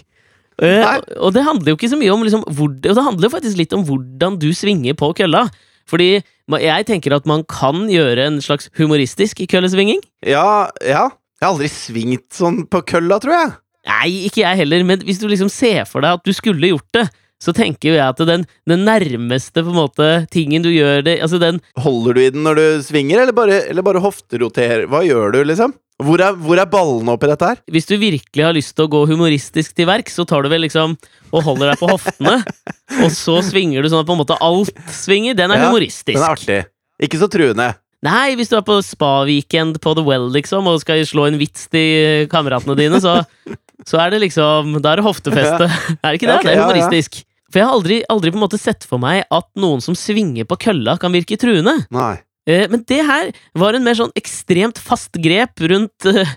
Uh, 0.63 0.85
og- 0.87 1.09
og 1.27 1.33
det 1.35 1.43
handler 1.45 1.73
jo 1.73 1.77
ikke 1.79 1.91
så 1.91 1.99
mye 1.99 2.13
om 2.15 2.23
liksom, 2.23 2.45
hvor, 2.55 2.69
Og 2.71 2.95
det 2.97 3.03
handler 3.05 3.27
jo 3.27 3.33
faktisk 3.35 3.59
litt 3.59 3.73
om 3.75 3.83
hvordan 3.89 4.39
du 4.39 4.53
svinger 4.55 4.95
på 4.95 5.13
kølla. 5.19 5.49
Fordi 5.91 6.23
jeg 6.63 6.87
tenker 6.87 7.17
at 7.17 7.27
man 7.27 7.43
kan 7.51 7.89
gjøre 7.91 8.27
en 8.29 8.39
slags 8.45 8.71
humoristisk 8.79 9.41
køllesvinging. 9.51 9.99
Ja, 10.25 10.69
ja. 10.81 11.09
Jeg 11.43 11.49
har 11.49 11.55
aldri 11.57 11.69
svingt 11.73 12.29
sånn 12.39 12.61
på 12.71 12.85
kølla, 12.87 13.19
tror 13.19 13.35
jeg. 13.35 13.51
Nei, 13.91 14.11
ikke 14.29 14.45
jeg 14.45 14.61
heller, 14.63 14.85
men 14.87 15.01
hvis 15.03 15.19
du 15.19 15.27
liksom 15.27 15.49
ser 15.51 15.83
for 15.91 16.05
deg 16.05 16.21
at 16.21 16.23
du 16.25 16.31
skulle 16.37 16.71
gjort 16.71 16.87
det, 16.95 17.09
så 17.43 17.55
tenker 17.57 17.91
jo 17.91 17.97
jeg 17.97 18.07
at 18.07 18.21
den, 18.29 18.45
den 18.71 18.85
nærmeste 18.87 19.65
måte 19.67 20.11
tingen 20.31 20.63
du 20.63 20.71
gjør 20.71 21.03
det 21.07 21.17
Altså 21.25 21.41
den 21.43 21.59
Holder 21.83 22.15
du 22.15 22.21
i 22.23 22.31
den 22.31 22.45
når 22.47 22.61
du 22.61 22.67
svinger, 22.87 23.25
eller 23.25 23.35
bare, 23.35 23.65
eller 23.73 23.87
bare 23.87 24.03
hofteroterer? 24.05 24.87
Hva 24.91 25.03
gjør 25.07 25.35
du, 25.35 25.41
liksom? 25.51 25.75
Hvor 26.03 26.23
er, 26.25 26.35
hvor 26.39 26.59
er 26.59 26.71
ballene 26.71 27.15
oppi 27.15 27.29
dette 27.31 27.51
her? 27.53 27.61
Hvis 27.71 27.87
du 27.87 27.95
virkelig 28.01 28.45
har 28.47 28.55
lyst 28.57 28.75
til 28.75 28.87
å 28.87 28.91
gå 28.91 29.03
humoristisk 29.11 29.75
til 29.79 29.87
verk, 29.91 30.11
så 30.11 30.25
tar 30.29 30.43
du 30.43 30.51
vel 30.51 30.65
liksom 30.67 30.97
og 31.31 31.45
holder 31.47 31.73
deg 31.73 31.83
på 31.83 31.91
hoftene, 31.93 32.41
og 33.05 33.09
så 33.15 33.39
svinger 33.47 33.85
du 33.85 33.91
sånn 33.93 34.03
at 34.03 34.09
på 34.09 34.17
en 34.17 34.23
måte 34.23 34.39
alt 34.43 34.83
svinger. 34.93 35.37
Den 35.39 35.55
er 35.55 35.63
Ja, 35.63 35.71
humoristisk. 35.71 36.17
Den 36.17 36.25
er 36.25 36.35
artig. 36.35 36.59
Ikke 37.03 37.21
så 37.21 37.29
truende. 37.31 37.73
Nei, 38.03 38.35
hvis 38.35 38.51
du 38.51 38.57
er 38.59 38.65
på 38.67 38.81
spa-weekend 38.83 39.79
på 39.83 39.93
The 39.95 40.03
Well, 40.03 40.27
liksom, 40.35 40.67
og 40.67 40.81
skal 40.83 41.05
slå 41.07 41.29
en 41.29 41.39
vits 41.39 41.69
til 41.71 42.27
kameratene 42.33 42.75
dine, 42.79 42.99
så, 43.03 43.21
så 43.89 44.01
er 44.03 44.15
det 44.15 44.25
liksom 44.25 44.81
Da 44.83 44.95
er 44.95 45.03
det 45.03 45.07
hoftefeste. 45.07 45.69
Er 46.01 46.09
det 46.09 46.19
ikke 46.19 46.33
det? 46.33 46.35
Ja, 46.35 46.41
ok, 46.41 46.49
det 46.49 46.51
er 46.51 46.59
ja, 46.59 46.65
ja. 46.65 46.67
humoristisk. 46.67 47.23
For 47.53 47.61
jeg 47.61 47.69
har 47.69 47.77
aldri, 47.77 47.97
aldri 48.09 48.33
på 48.33 48.39
en 48.41 48.45
måte 48.47 48.61
sett 48.61 48.87
for 48.89 49.03
meg 49.03 49.27
at 49.29 49.49
noen 49.61 49.83
som 49.85 49.97
svinger 49.99 50.47
på 50.49 50.57
kølla, 50.69 50.97
kan 51.01 51.13
virke 51.13 51.37
truende. 51.41 51.75
Nei. 51.93 52.15
Eh, 52.49 52.65
Men 52.73 52.85
det 52.89 53.03
her 53.07 53.31
var 53.55 53.77
en 53.77 53.85
mer 53.85 53.99
sånn 53.99 54.13
ekstremt 54.19 54.81
fast 54.81 55.13
grep 55.23 55.61
rundt, 55.71 56.07
eh, 56.09 56.33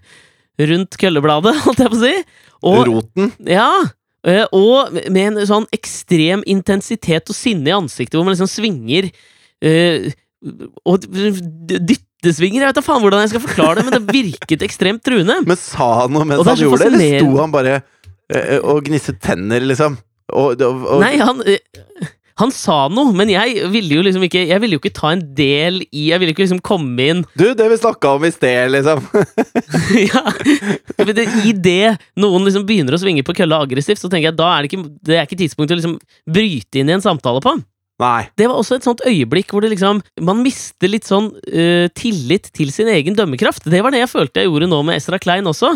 rundt 0.59 0.97
køllebladet, 1.01 1.55
holdt 1.65 1.81
jeg 1.85 1.93
på 1.93 1.97
å 1.97 2.03
si. 2.03 2.15
Og, 2.65 2.81
Roten. 2.89 3.31
ja, 3.47 3.69
eh, 4.27 4.43
og 4.55 4.91
med 5.13 5.23
en 5.31 5.47
sånn 5.49 5.67
ekstrem 5.75 6.43
intensitet 6.49 7.31
og 7.31 7.37
sinne 7.37 7.71
i 7.71 7.75
ansiktet, 7.77 8.17
hvor 8.17 8.27
man 8.27 8.35
liksom 8.35 8.51
svinger 8.51 9.09
Og 10.85 11.05
dyttesvinger. 11.09 12.59
Jeg 12.59 12.67
vet 12.69 12.77
da 12.77 12.83
faen 12.85 13.01
hvordan 13.01 13.23
jeg 13.23 13.31
skal 13.31 13.41
forklare 13.47 13.79
det, 13.79 13.85
men 13.87 13.95
det 13.95 14.13
virket 14.13 14.65
ekstremt 14.67 15.01
truende. 15.05 15.39
Men 15.47 15.57
sa 15.57 15.87
han 16.01 16.13
noe 16.13 16.27
mens 16.27 16.43
han 16.45 16.59
gjorde 16.59 16.83
det, 16.83 16.89
eller 16.91 17.23
sto 17.23 17.39
han 17.39 17.53
bare 17.55 17.79
og 18.67 18.83
gnisset 18.85 19.17
tenner, 19.23 19.63
liksom? 19.65 19.95
Og, 20.33 20.61
og, 20.61 20.85
og, 20.89 21.01
Nei, 21.03 21.15
han 21.21 21.41
eh, 21.45 21.59
han 22.35 22.51
sa 22.51 22.89
noe, 22.91 23.13
men 23.15 23.29
jeg 23.31 23.69
ville 23.71 23.95
jo 23.95 24.01
liksom 24.03 24.25
ikke 24.27 24.41
Jeg 24.49 24.59
ville 24.59 24.75
jo 24.75 24.81
ikke 24.81 24.95
ta 24.97 25.13
en 25.15 25.21
del 25.37 25.79
i 25.85 26.09
Jeg 26.09 26.19
ville 26.19 26.33
ikke 26.33 26.43
liksom 26.43 26.59
komme 26.65 27.05
inn 27.13 27.21
Du, 27.39 27.45
det 27.55 27.67
vi 27.71 27.77
snakka 27.79 28.11
om 28.17 28.25
i 28.27 28.31
sted, 28.33 28.73
liksom. 28.73 29.05
ja. 30.09 30.23
Men 30.99 31.13
det, 31.15 31.29
I 31.47 31.53
det 31.55 31.95
noen 32.19 32.43
liksom 32.43 32.65
begynner 32.67 32.97
å 32.97 32.99
svinge 32.99 33.23
på 33.25 33.37
kølla 33.37 33.61
aggressivt, 33.63 34.01
så 34.01 34.11
tenker 34.11 34.33
jeg 34.33 34.39
da 34.39 34.49
er 34.51 34.65
det 34.65 34.71
ikke, 34.71 34.89
det 35.07 35.15
er 35.15 35.29
ikke 35.29 35.39
tidspunktet 35.39 35.77
å 35.77 35.79
liksom 35.79 35.95
bryte 36.35 36.81
inn 36.81 36.91
i 36.91 36.97
en 36.97 37.05
samtale 37.05 37.39
på. 37.43 37.55
Nei. 38.03 38.25
Det 38.35 38.49
var 38.51 38.59
også 38.59 38.75
et 38.75 38.87
sånt 38.87 39.03
øyeblikk 39.07 39.53
hvor 39.53 39.63
det 39.63 39.71
liksom 39.71 40.01
man 40.27 40.41
mister 40.43 40.91
litt 40.91 41.07
sånn 41.07 41.29
uh, 41.31 41.87
tillit 41.95 42.49
til 42.55 42.73
sin 42.75 42.91
egen 42.91 43.15
dømmekraft. 43.15 43.69
Det 43.71 43.79
var 43.83 43.95
det 43.95 44.03
jeg 44.03 44.11
følte 44.11 44.43
jeg 44.43 44.51
gjorde 44.51 44.67
nå 44.71 44.81
med 44.87 44.99
Ezra 44.99 45.19
Klein 45.21 45.47
også. 45.47 45.71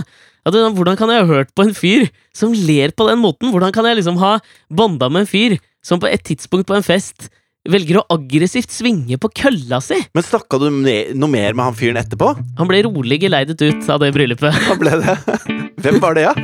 At, 0.47 0.55
hvordan 0.55 0.97
kan 0.99 1.11
jeg 1.11 1.25
ha 1.25 1.27
hørt 1.29 1.51
på 1.55 1.65
en 1.65 1.75
fyr 1.77 2.07
som 2.35 2.53
ler 2.55 2.93
på 2.95 3.09
den 3.09 3.21
måten? 3.21 3.51
Hvordan 3.53 3.73
kan 3.75 3.87
jeg 3.89 3.99
liksom 3.99 4.19
ha 4.21 4.37
banda 4.71 5.09
med 5.11 5.25
en 5.25 5.29
fyr 5.29 5.59
som 5.85 6.01
på 6.01 6.09
et 6.09 6.23
tidspunkt 6.25 6.69
på 6.69 6.77
en 6.77 6.85
fest 6.85 7.29
velger 7.69 7.99
å 7.99 8.05
aggressivt 8.15 8.71
svinge 8.71 9.19
på 9.21 9.31
kølla 9.41 9.81
si? 9.83 9.99
Men 10.15 10.25
snakka 10.25 10.61
du 10.61 10.69
noe 10.71 11.31
mer 11.31 11.53
med 11.53 11.65
han 11.67 11.77
fyren 11.77 11.99
etterpå? 12.01 12.33
Han 12.59 12.71
ble 12.71 12.83
rolig 12.87 13.21
geleidet 13.25 13.59
ut 13.61 13.91
av 13.91 14.01
det 14.03 14.13
bryllupet. 14.15 14.63
Han 14.69 14.81
ble 14.81 14.97
det? 15.03 15.19
Hvem 15.83 16.01
var 16.03 16.17
det, 16.17 16.27
ja? 16.29 16.35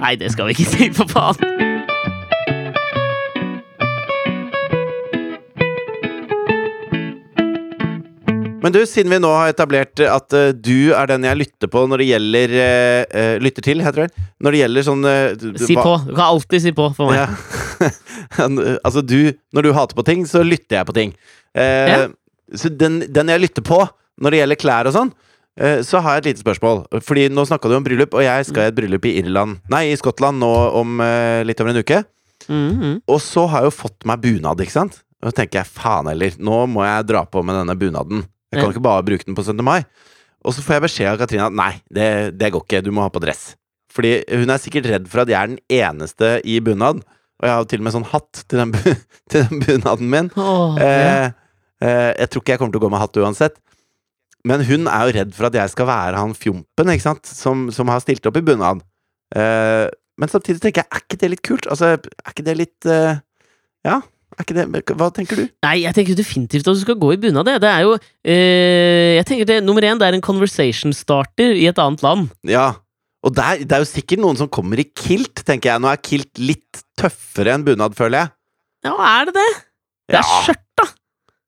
Nei, 0.00 0.16
det 0.20 0.32
skal 0.32 0.48
vi 0.48 0.56
ikke 0.56 0.70
si, 0.70 0.92
for 0.96 1.10
faen! 1.10 1.65
Men 8.62 8.72
du, 8.72 8.78
siden 8.88 9.12
vi 9.12 9.18
nå 9.20 9.28
har 9.36 9.50
etablert 9.52 10.00
at 10.00 10.32
uh, 10.36 10.48
du 10.54 10.92
er 10.96 11.08
den 11.10 11.26
jeg 11.28 11.38
lytter 11.42 11.70
på 11.70 11.82
når 11.90 12.02
det 12.02 12.06
gjelder 12.08 12.54
eh, 12.56 13.02
eh, 13.20 13.34
Lytter 13.42 13.64
til, 13.66 13.82
heter 13.84 14.06
det. 14.06 14.24
Når 14.42 14.54
det 14.56 14.60
gjelder 14.62 14.86
sånn 14.86 15.04
eh, 15.10 15.26
du- 15.38 15.58
Si 15.60 15.76
på. 15.76 15.92
Du 16.06 16.14
kan 16.16 16.24
alltid 16.30 16.62
si 16.64 16.72
på 16.76 16.86
for 16.96 17.12
meg. 17.12 17.20
Ja. 17.20 17.90
altså, 18.86 19.02
du 19.04 19.32
Når 19.54 19.62
du 19.68 19.72
hater 19.76 19.98
på 19.98 20.04
ting, 20.08 20.24
så 20.28 20.42
lytter 20.46 20.80
jeg 20.80 20.88
på 20.88 20.96
ting. 20.96 21.14
Eh, 21.54 21.92
Ja. 21.92 22.06
Så 22.54 22.70
den, 22.70 23.00
den 23.10 23.26
jeg 23.32 23.40
lytter 23.42 23.64
på 23.66 23.80
når 24.22 24.30
det 24.32 24.38
gjelder 24.38 24.58
klær 24.62 24.86
og 24.86 24.94
sånn, 24.94 25.08
eh, 25.58 25.80
så 25.82 25.98
har 26.00 26.14
jeg 26.14 26.22
et 26.22 26.28
lite 26.30 26.44
spørsmål. 26.44 26.84
Fordi 27.02 27.24
nå 27.34 27.42
snakka 27.48 27.66
du 27.68 27.74
om 27.74 27.82
bryllup, 27.84 28.14
og 28.14 28.22
jeg 28.22 28.46
skal 28.46 28.68
i 28.68 28.70
et 28.70 28.76
bryllup 28.76 29.04
i 29.10 29.16
Irland 29.18 29.56
Nei, 29.72 29.80
i 29.90 29.96
Skottland 29.98 30.38
nå 30.38 30.52
om 30.78 31.00
eh, 31.02 31.42
litt 31.44 31.58
over 31.60 31.74
en 31.74 31.82
uke. 31.82 31.98
Mhm. 32.46 33.00
Og 33.10 33.18
så 33.24 33.48
har 33.50 33.64
jeg 33.66 33.72
jo 33.72 33.74
fått 33.80 34.06
meg 34.06 34.22
bunad, 34.22 34.62
ikke 34.62 34.76
sant? 34.78 35.00
Og 35.24 35.32
så 35.32 35.40
tenker 35.40 35.58
jeg 35.64 35.72
faen 35.74 36.06
heller, 36.12 36.38
nå 36.38 36.62
må 36.70 36.86
jeg 36.86 37.08
dra 37.10 37.24
på 37.26 37.42
med 37.42 37.58
denne 37.58 37.74
bunaden. 37.80 38.22
Jeg 38.52 38.62
kan 38.62 38.72
ikke 38.72 38.84
bare 38.86 39.06
bruke 39.06 39.26
den 39.26 39.36
på 39.38 39.44
17. 39.44 39.62
mai. 39.66 39.80
Og 40.46 40.54
så 40.54 40.62
får 40.62 40.76
jeg 40.76 40.84
beskjed 40.86 41.10
av 41.10 41.20
Katrine 41.22 41.48
at 41.48 41.56
nei, 41.58 41.72
det, 41.90 42.10
det 42.38 42.52
går 42.54 42.62
ikke, 42.62 42.84
du 42.86 42.92
må 42.94 43.02
ha 43.02 43.10
på 43.12 43.22
dress. 43.24 43.56
Fordi 43.96 44.20
hun 44.28 44.52
er 44.52 44.60
sikkert 44.62 44.86
redd 44.92 45.08
for 45.10 45.24
at 45.24 45.32
jeg 45.32 45.38
er 45.40 45.50
den 45.50 45.62
eneste 45.72 46.36
i 46.46 46.60
bunad. 46.62 47.00
Og 47.40 47.48
jeg 47.48 47.56
har 47.56 47.66
til 47.68 47.82
og 47.82 47.88
med 47.88 47.96
sånn 47.96 48.06
hatt 48.12 48.44
til 48.46 48.62
den, 48.62 48.76
til 49.32 49.48
den 49.48 49.64
bunaden 49.64 50.12
min. 50.12 50.30
Åh, 50.38 50.78
ja. 50.78 50.86
Eh, 50.86 51.34
Eh, 51.84 52.12
jeg 52.16 52.30
tror 52.32 52.42
ikke 52.42 52.54
jeg 52.54 52.60
kommer 52.62 52.74
til 52.74 52.80
å 52.80 52.86
gå 52.86 52.92
med 52.92 53.02
hatt 53.02 53.20
uansett. 53.20 53.60
Men 54.46 54.62
hun 54.68 54.88
er 54.88 55.08
jo 55.08 55.14
redd 55.18 55.32
for 55.36 55.48
at 55.48 55.56
jeg 55.58 55.72
skal 55.72 55.88
være 55.90 56.20
han 56.22 56.34
fjompen, 56.38 56.92
ikke 56.92 57.04
sant, 57.04 57.28
som, 57.28 57.66
som 57.74 57.90
har 57.90 58.02
stilt 58.04 58.26
opp 58.28 58.38
i 58.38 58.44
bunad. 58.46 58.82
Eh, 59.36 59.86
men 60.16 60.32
samtidig 60.32 60.62
tenker 60.62 60.84
jeg, 60.84 60.88
er 60.88 61.04
ikke 61.04 61.20
det 61.20 61.32
litt 61.32 61.44
kult? 61.44 61.66
Altså, 61.72 61.96
er 61.98 62.32
ikke 62.32 62.46
det 62.46 62.60
litt 62.62 62.88
eh, 62.88 63.18
Ja, 63.86 64.00
Hva 64.36 65.08
tenker 65.16 65.36
du? 65.40 65.44
Nei, 65.64 65.76
jeg 65.84 65.94
tenker 65.96 66.16
definitivt 66.18 66.66
at 66.68 66.76
du 66.76 66.80
skal 66.82 66.98
gå 67.00 67.12
i 67.14 67.20
bunad. 67.20 67.46
Det 67.48 67.60
Det 67.64 67.70
er 67.70 67.84
jo 67.86 67.94
eh, 67.96 69.16
Jeg 69.16 69.26
tenker 69.30 69.48
det, 69.48 69.60
Nummer 69.64 69.82
én, 69.82 69.98
det 69.98 70.06
er 70.10 70.16
en 70.18 70.24
conversation 70.24 70.92
starter 70.92 71.56
i 71.56 71.66
et 71.70 71.78
annet 71.80 72.02
land. 72.04 72.28
Ja. 72.44 72.74
Og 73.26 73.34
der, 73.34 73.64
det 73.64 73.72
er 73.72 73.82
jo 73.82 73.88
sikkert 73.90 74.20
noen 74.22 74.36
som 74.38 74.48
kommer 74.52 74.78
i 74.78 74.84
kilt, 74.94 75.40
tenker 75.48 75.72
jeg. 75.72 75.82
Nå 75.82 75.88
er 75.90 76.02
kilt 76.04 76.38
litt 76.38 76.84
tøffere 77.00 77.56
enn 77.56 77.64
bunad, 77.66 77.96
føler 77.98 78.20
jeg. 78.26 78.32
Ja, 78.86 78.94
er 79.16 79.26
det 79.30 79.34
det? 79.40 79.48
Det 80.12 80.20
er 80.20 80.22
Ja. 80.22 80.40
skjørt, 80.44 80.62
da! 80.78 80.84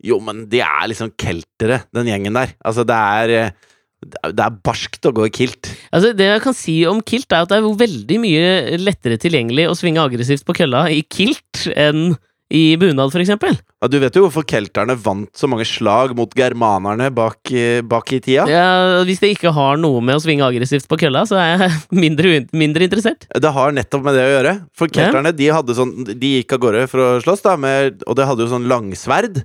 Jo, 0.09 0.19
men 0.23 0.45
de 0.51 0.61
er 0.63 0.89
liksom 0.91 1.13
keltere, 1.19 1.83
den 1.95 2.07
gjengen 2.11 2.35
der. 2.35 2.53
Altså, 2.67 2.85
det 2.87 2.97
er 2.99 3.35
eh, 3.45 3.51
Det 3.99 4.15
er- 4.23 4.47
er 4.47 4.59
barskt 4.63 5.03
å 5.07 5.11
gå 5.13 5.25
i 5.27 5.31
kilt. 5.35 5.73
Altså, 5.93 6.13
det 6.15 6.23
jeg 6.29 6.43
kan 6.43 6.55
si 6.55 6.87
om 6.87 7.01
kilt, 7.03 7.33
er 7.33 7.43
at 7.43 7.49
det 7.51 7.57
er 7.59 7.67
veldig 7.67 8.19
mye 8.23 8.79
lettere 8.79 9.19
tilgjengelig 9.19 9.65
å 9.67 9.75
svinge 9.75 9.99
aggressivt 9.99 10.45
på 10.47 10.55
kølla 10.55 10.85
i 10.89 11.03
kilt 11.03 11.67
enn 11.75 12.17
i 12.51 12.77
bunad, 12.81 13.13
eksempel. 13.13 13.59
Ja, 13.83 13.89
du 13.93 13.99
vet 14.01 14.15
jo 14.17 14.23
hvorfor 14.25 14.45
kelterne 14.49 14.95
vant 14.97 15.29
så 15.37 15.47
mange 15.51 15.67
slag 15.69 16.15
mot 16.17 16.33
germanerne 16.35 17.11
bak, 17.15 17.39
i- 17.53 17.83
bak 17.85 18.13
i 18.17 18.21
tida? 18.25 18.47
Ja, 18.49 19.05
hvis 19.05 19.21
det 19.21 19.35
ikke 19.37 19.53
har 19.53 19.77
noe 19.77 20.01
med 20.01 20.17
å 20.17 20.23
svinge 20.25 20.47
aggressivt 20.47 20.89
på 20.89 20.97
kølla, 20.99 21.27
så 21.29 21.37
er 21.37 21.59
jeg 21.67 21.77
mindre, 22.05 22.47
mindre 22.57 22.89
interessert. 22.89 23.27
Det 23.29 23.53
har 23.53 23.73
nettopp 23.77 24.03
med 24.09 24.17
det 24.17 24.25
å 24.25 24.33
gjøre. 24.39 24.55
For 24.73 24.89
kelterne 24.89 25.35
de 25.37 25.51
hadde 25.53 25.77
sånn 25.77 25.93
De 26.09 26.33
gikk 26.39 26.57
av 26.57 26.63
gårde 26.65 26.87
for 26.89 27.05
å 27.05 27.09
slåss, 27.21 27.45
da, 27.45 27.57
med, 27.61 28.03
og 28.09 28.17
det 28.17 28.27
hadde 28.31 28.47
jo 28.47 28.53
sånn 28.55 28.69
langsverd. 28.71 29.43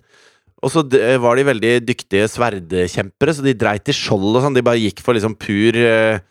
Og 0.63 0.71
så 0.71 0.85
var 1.19 1.35
de 1.35 1.43
veldig 1.43 1.73
dyktige 1.83 2.29
sverdkjempere, 2.31 3.33
så 3.35 3.43
de 3.43 3.51
dreit 3.59 3.89
i 3.91 3.95
skjold 3.97 4.37
og 4.37 4.45
sånn. 4.45 4.55
De 4.55 4.63
bare 4.63 4.79
gikk 4.79 5.01
for 5.03 5.11
liksom 5.17 5.35
pur, 5.35 5.75
eh, 5.75 6.21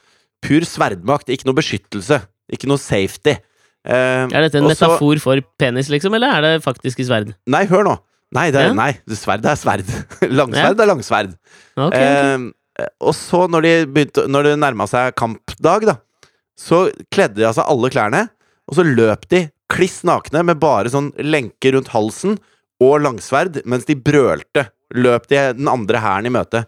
pur 0.40 0.64
sverdmakt. 0.64 1.28
Ikke 1.28 1.44
noe 1.50 1.58
beskyttelse. 1.60 2.22
Ikke 2.48 2.66
noe 2.70 2.80
safety. 2.80 3.36
Eh, 3.82 4.28
Er 4.30 4.44
dette 4.46 4.60
en 4.60 4.68
også, 4.68 4.76
metafor 4.76 5.20
for 5.22 5.42
penis, 5.58 5.88
liksom, 5.90 6.14
eller 6.14 6.36
er 6.38 6.44
det 6.46 6.64
faktiske 6.64 7.06
sverd? 7.08 7.32
Nei, 7.50 7.64
hør 7.70 7.86
nå. 7.88 7.96
Nei, 8.32 8.46
det 8.54 8.60
er, 8.60 8.68
Ja. 8.70 8.76
nei, 8.78 8.92
sverd 9.10 9.44
er 9.44 9.58
sverd. 9.60 9.88
Langsverd 10.40 10.80
er 10.80 10.88
langsverd. 10.88 11.34
Ok, 11.76 11.88
okay. 11.88 12.52
Eh, 12.80 12.86
og 13.04 13.12
så, 13.18 13.42
når, 13.50 13.66
de 13.66 13.72
begynte, 13.92 14.24
når 14.30 14.46
det 14.48 14.52
nærma 14.62 14.86
seg 14.88 15.16
kampdag, 15.18 15.84
da, 15.90 15.96
så 16.56 16.86
kledde 17.12 17.40
de 17.42 17.48
av 17.48 17.56
seg 17.58 17.68
alle 17.68 17.90
klærne, 17.92 18.22
og 18.70 18.78
så 18.78 18.86
løp 18.86 19.26
de 19.32 19.42
kliss 19.72 20.00
nakne 20.08 20.44
med 20.46 20.60
bare 20.62 20.92
sånn 20.92 21.10
lenke 21.20 21.72
rundt 21.74 21.90
halsen 21.92 22.38
og 22.82 23.02
langsverd, 23.04 23.60
mens 23.68 23.84
de 23.88 23.96
brølte. 23.98 24.68
Løp 24.94 25.26
de 25.30 25.40
den 25.56 25.68
andre 25.72 26.00
hæren 26.04 26.28
i 26.28 26.32
møte. 26.32 26.64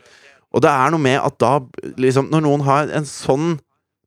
Og 0.54 0.62
det 0.64 0.70
er 0.70 0.92
noe 0.92 1.02
med 1.02 1.18
at 1.20 1.38
da, 1.42 1.58
liksom, 2.00 2.28
når 2.32 2.44
noen 2.46 2.64
har 2.66 2.92
en 2.96 3.06
sånn 3.08 3.54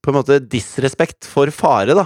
på 0.04 0.14
en 0.14 0.18
måte 0.20 0.38
disrespekt 0.50 1.28
for 1.28 1.50
fare, 1.54 1.94
da, 1.98 2.06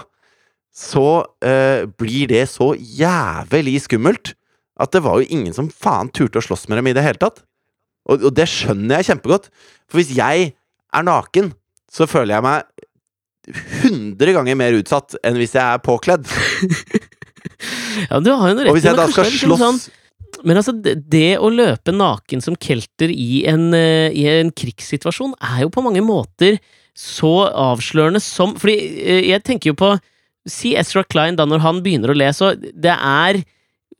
så 0.71 1.25
eh, 1.43 1.83
blir 1.99 2.29
det 2.31 2.45
så 2.49 2.71
jævlig 2.75 3.77
skummelt 3.83 4.33
at 4.81 4.93
det 4.95 5.03
var 5.05 5.19
jo 5.19 5.27
ingen 5.29 5.53
som 5.53 5.67
faen 5.69 6.09
turte 6.15 6.39
å 6.39 6.45
slåss 6.45 6.67
med 6.71 6.79
dem 6.79 6.89
i 6.89 6.93
det 6.97 7.03
hele 7.05 7.19
tatt. 7.21 7.43
Og, 8.09 8.23
og 8.23 8.31
det 8.33 8.47
skjønner 8.49 8.97
jeg 9.01 9.11
kjempegodt. 9.11 9.51
For 9.91 9.99
hvis 9.99 10.13
jeg 10.17 10.53
er 10.55 11.05
naken, 11.05 11.51
så 11.91 12.07
føler 12.09 12.37
jeg 12.37 12.45
meg 12.47 12.63
100 13.51 14.35
ganger 14.37 14.57
mer 14.57 14.77
utsatt 14.77 15.17
enn 15.25 15.37
hvis 15.39 15.57
jeg 15.57 15.65
er 15.65 15.83
påkledd. 15.85 16.29
Ja, 18.09 18.19
du 18.21 18.29
har 18.31 18.51
jo 18.51 18.55
noe 18.55 18.63
rett 18.63 18.69
Og 18.71 18.75
hvis 18.77 18.85
jeg 18.85 18.97
da 18.97 19.05
skal 19.09 19.25
liksom 19.27 19.51
slåss 19.51 19.61
sånn- 19.61 20.43
Men 20.47 20.59
altså, 20.59 20.73
det, 20.77 20.93
det 21.11 21.39
å 21.41 21.49
løpe 21.51 21.93
naken 21.93 22.43
som 22.43 22.55
kelter 22.55 23.11
i 23.11 23.41
en, 23.49 23.73
eh, 23.75 24.13
i 24.13 24.27
en 24.29 24.51
krigssituasjon 24.53 25.33
er 25.41 25.63
jo 25.65 25.71
på 25.73 25.83
mange 25.83 26.03
måter 26.05 26.59
så 26.97 27.49
avslørende 27.49 28.21
som 28.23 28.53
Fordi 28.61 28.77
eh, 29.01 29.23
jeg 29.31 29.43
tenker 29.47 29.73
jo 29.73 29.79
på 29.81 29.91
Si 30.49 30.75
Ezra 30.79 31.03
Klein 31.05 31.37
da 31.37 31.45
når 31.45 31.61
han 31.65 31.81
begynner 31.85 32.13
å 32.13 32.17
le, 32.17 32.29
så 32.33 32.53
det 32.57 32.93
er 32.95 33.43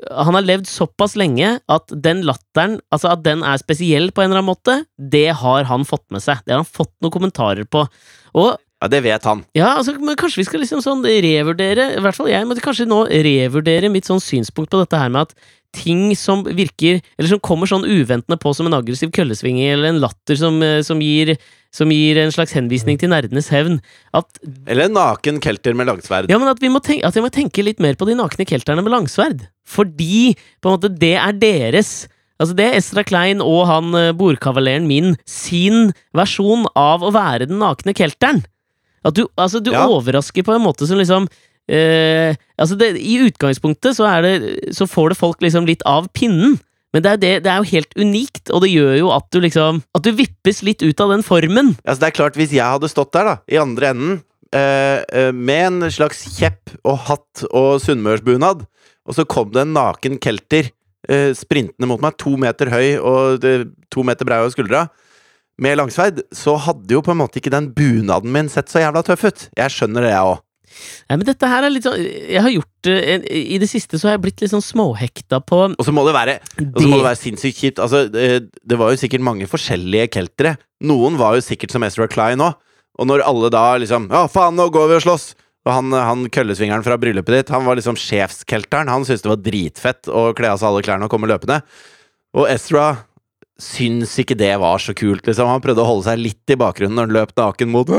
han 0.10 0.34
har 0.34 0.42
levd 0.42 0.66
såpass 0.66 1.14
lenge 1.20 1.60
at 1.70 1.92
den 1.94 2.24
latteren, 2.26 2.80
altså 2.94 3.12
at 3.14 3.22
den 3.26 3.44
er 3.46 3.60
spesiell 3.62 4.10
på 4.10 4.24
en 4.24 4.32
eller 4.32 4.42
annen 4.42 4.50
måte, 4.50 4.80
det 4.98 5.28
har 5.44 5.68
han 5.70 5.86
fått 5.86 6.08
med 6.10 6.24
seg. 6.24 6.42
Det 6.46 6.56
har 6.56 6.64
han 6.64 6.70
fått 6.70 6.94
noen 7.04 7.14
kommentarer 7.14 7.68
på. 7.70 7.86
Og 8.34 8.56
Ja, 8.82 8.88
det 8.90 9.04
vet 9.06 9.24
han. 9.30 9.44
ja, 9.54 9.76
altså, 9.78 9.94
men 10.02 10.18
kanskje 10.18 10.42
vi 10.42 10.48
skal 10.48 10.64
liksom 10.64 10.82
sånn 10.82 11.04
revurdere 11.06 11.92
I 11.94 12.02
hvert 12.02 12.18
fall 12.18 12.32
jeg 12.32 12.48
måtte 12.50 12.64
kanskje 12.66 12.88
nå 12.90 13.04
revurdere 13.06 13.92
mitt 13.94 14.10
sånn 14.10 14.24
synspunkt 14.24 14.72
på 14.74 14.80
dette 14.82 14.98
her 14.98 15.12
med 15.14 15.30
at 15.30 15.36
ting 15.74 16.16
som 16.20 16.44
virker 16.44 17.00
Eller 17.18 17.30
som 17.32 17.40
kommer 17.40 17.70
sånn 17.70 17.86
uventende 17.88 18.38
på 18.42 18.52
som 18.56 18.68
en 18.68 18.76
aggressiv 18.76 19.12
køllesving 19.16 19.60
eller 19.64 19.92
en 19.92 20.02
latter 20.04 20.36
som, 20.40 20.62
eh, 20.64 20.82
som, 20.84 21.00
gir, 21.00 21.38
som 21.72 21.92
gir 21.94 22.18
en 22.20 22.32
slags 22.36 22.52
henvisning 22.58 23.00
til 23.00 23.10
nerdenes 23.14 23.48
hevn 23.54 23.80
At, 24.14 24.28
Eller 24.68 24.90
en 24.90 24.98
naken 25.00 25.40
kelter 25.44 25.74
med 25.78 25.88
langsverd. 25.88 26.30
ja, 26.30 26.38
men 26.42 26.52
at, 26.52 26.60
vi 26.60 26.70
må 26.74 26.82
tenke, 26.84 27.08
at 27.08 27.16
vi, 27.16 27.24
må 27.24 27.32
tenke 27.32 27.64
litt 27.64 27.80
mer 27.80 27.96
på 27.96 28.08
de 28.10 28.16
nakne 28.20 28.46
kelterne 28.48 28.84
med 28.84 28.92
langsverd. 28.92 29.46
Fordi 29.68 30.34
på 30.60 30.68
en 30.72 30.76
måte 30.80 30.92
det 30.92 31.16
er 31.16 31.32
deres 31.40 32.08
Altså 32.42 32.56
Det 32.58 32.66
er 32.66 32.78
Estra 32.80 33.04
Klein 33.06 33.38
og 33.46 33.68
han 33.70 33.94
eh, 33.94 34.12
bordkavaleren 34.18 34.88
min 34.90 35.12
sin 35.30 35.92
versjon 36.18 36.66
av 36.76 37.04
å 37.06 37.12
være 37.14 37.46
den 37.52 37.60
nakne 37.62 37.94
kelteren. 37.94 38.42
At 39.06 39.14
du, 39.18 39.28
altså, 39.38 39.62
du 39.62 39.72
Ja. 39.72 39.86
overrasker 39.88 40.44
på 40.46 40.56
en 40.56 40.64
måte 40.66 40.88
som 40.90 40.98
liksom 40.98 41.28
eh, 41.70 42.38
Altså 42.62 42.78
det, 42.78 42.94
I 43.02 43.20
utgangspunktet 43.28 43.98
så, 43.98 44.10
det, 44.22 44.74
så 44.78 44.86
får 44.90 45.12
det 45.12 45.20
folk 45.20 45.42
liksom 45.42 45.66
litt 45.70 45.82
av 45.90 46.10
pinnen. 46.14 46.60
Men 46.92 47.06
det 47.06 47.12
er, 47.12 47.20
det, 47.22 47.32
det 47.46 47.52
er 47.52 47.62
jo 47.62 47.72
helt 47.72 47.96
unikt, 47.96 48.50
og 48.52 48.66
det 48.66 48.74
gjør 48.74 48.98
jo 49.00 49.14
at 49.16 49.30
du 49.32 49.40
liksom 49.40 49.80
At 49.96 50.04
du 50.04 50.12
vippes 50.16 50.60
litt 50.68 50.84
ut 50.84 51.00
av 51.04 51.14
den 51.14 51.24
formen. 51.24 51.76
Altså, 51.86 52.02
det 52.04 52.10
er 52.10 52.18
klart, 52.20 52.40
hvis 52.40 52.54
jeg 52.56 52.68
hadde 52.68 52.92
stått 52.92 53.14
der, 53.16 53.30
da, 53.30 53.36
i 53.48 53.60
andre 53.62 53.94
enden, 53.94 54.20
eh, 54.52 55.00
eh, 55.08 55.32
med 55.32 55.68
en 55.70 55.94
slags 55.94 56.26
kjepp 56.36 56.76
og 56.84 57.00
hatt 57.08 57.46
og 57.50 57.80
sunnmørsbunad, 57.84 58.66
og 59.08 59.18
så 59.18 59.26
kom 59.26 59.54
det 59.56 59.64
en 59.64 59.74
naken 59.78 60.20
kelter 60.22 60.70
eh, 61.10 61.32
sprintende 61.38 61.90
mot 61.90 62.04
meg, 62.04 62.20
to 62.22 62.36
meter 62.40 62.72
høy 62.74 63.00
og 63.00 63.48
eh, 63.48 63.66
to 63.94 64.06
meter 64.08 64.28
brei 64.28 64.42
over 64.44 64.54
skuldra, 64.54 64.86
med 65.62 65.78
langsverd, 65.78 66.24
så 66.34 66.56
hadde 66.58 66.96
jo 66.96 67.04
på 67.06 67.14
en 67.14 67.22
måte 67.22 67.38
ikke 67.40 67.54
den 67.54 67.70
bunaden 67.76 68.32
min 68.34 68.50
sett 68.50 68.72
så 68.72 68.82
jævla 68.82 69.04
tøff 69.06 69.28
ut. 69.28 69.44
Jeg 69.60 69.74
skjønner 69.74 70.08
det, 70.08 70.14
jeg 70.16 70.32
òg. 70.32 70.40
Nei, 71.10 71.18
men 71.18 71.26
dette 71.28 71.50
her 71.52 71.68
er 71.68 71.74
litt 71.74 71.86
sånn 71.86 72.00
Jeg 72.00 72.42
har 72.42 72.54
gjort 72.54 72.90
eh, 72.90 73.26
I 73.54 73.60
det 73.62 73.70
siste 73.70 74.00
så 74.00 74.08
har 74.08 74.16
jeg 74.16 74.24
blitt 74.26 74.44
litt 74.44 74.54
sånn 74.54 74.64
småhekta 74.64 75.42
på 75.44 75.60
Og 75.76 75.86
så 75.86 75.94
må 75.96 76.06
det 76.08 76.16
være 76.16 76.38
så 76.58 76.88
må 76.88 76.98
det 77.00 77.08
være 77.08 77.20
sinnssykt 77.20 77.60
kjipt. 77.62 77.84
Altså, 77.84 78.06
det, 78.12 78.52
det 78.64 78.80
var 78.80 78.94
jo 78.94 79.02
sikkert 79.02 79.26
mange 79.26 79.48
forskjellige 79.50 80.10
keltere. 80.16 80.56
Noen 80.88 81.20
var 81.20 81.38
jo 81.38 81.46
sikkert 81.46 81.74
som 81.76 81.84
Ezra 81.86 82.08
Klein 82.12 82.44
òg. 82.44 82.58
Og 83.00 83.08
når 83.08 83.24
alle 83.26 83.52
da 83.54 83.64
liksom 83.82 84.10
Ja, 84.12 84.26
faen, 84.32 84.58
nå 84.60 84.68
går 84.74 84.92
vi 84.92 85.00
og 85.00 85.06
slåss! 85.08 85.32
Og 85.62 85.70
han, 85.70 85.94
han 85.94 86.26
køllesvingeren 86.34 86.82
fra 86.86 86.98
bryllupet 86.98 87.36
ditt, 87.36 87.52
han 87.54 87.68
var 87.68 87.78
liksom 87.78 87.98
sjefskelteren. 88.00 88.90
Han 88.90 89.06
syntes 89.06 89.22
det 89.22 89.30
var 89.30 89.44
dritfett 89.46 90.10
å 90.10 90.32
kle 90.38 90.50
av 90.50 90.58
seg 90.58 90.72
alle 90.72 90.82
klærne 90.86 91.06
og 91.06 91.14
komme 91.14 91.30
løpende. 91.30 91.60
Og 92.34 92.48
Ezra 92.50 92.88
syns 93.62 94.16
ikke 94.22 94.36
det 94.40 94.52
var 94.62 94.82
så 94.82 94.94
kult, 94.98 95.26
liksom. 95.28 95.50
Han 95.52 95.62
prøvde 95.64 95.84
å 95.84 95.90
holde 95.90 96.08
seg 96.08 96.22
litt 96.22 96.54
i 96.54 96.58
bakgrunnen 96.60 96.98
når 96.98 97.08
han 97.08 97.16
løp 97.20 97.34
naken 97.38 97.70
mot 97.74 97.88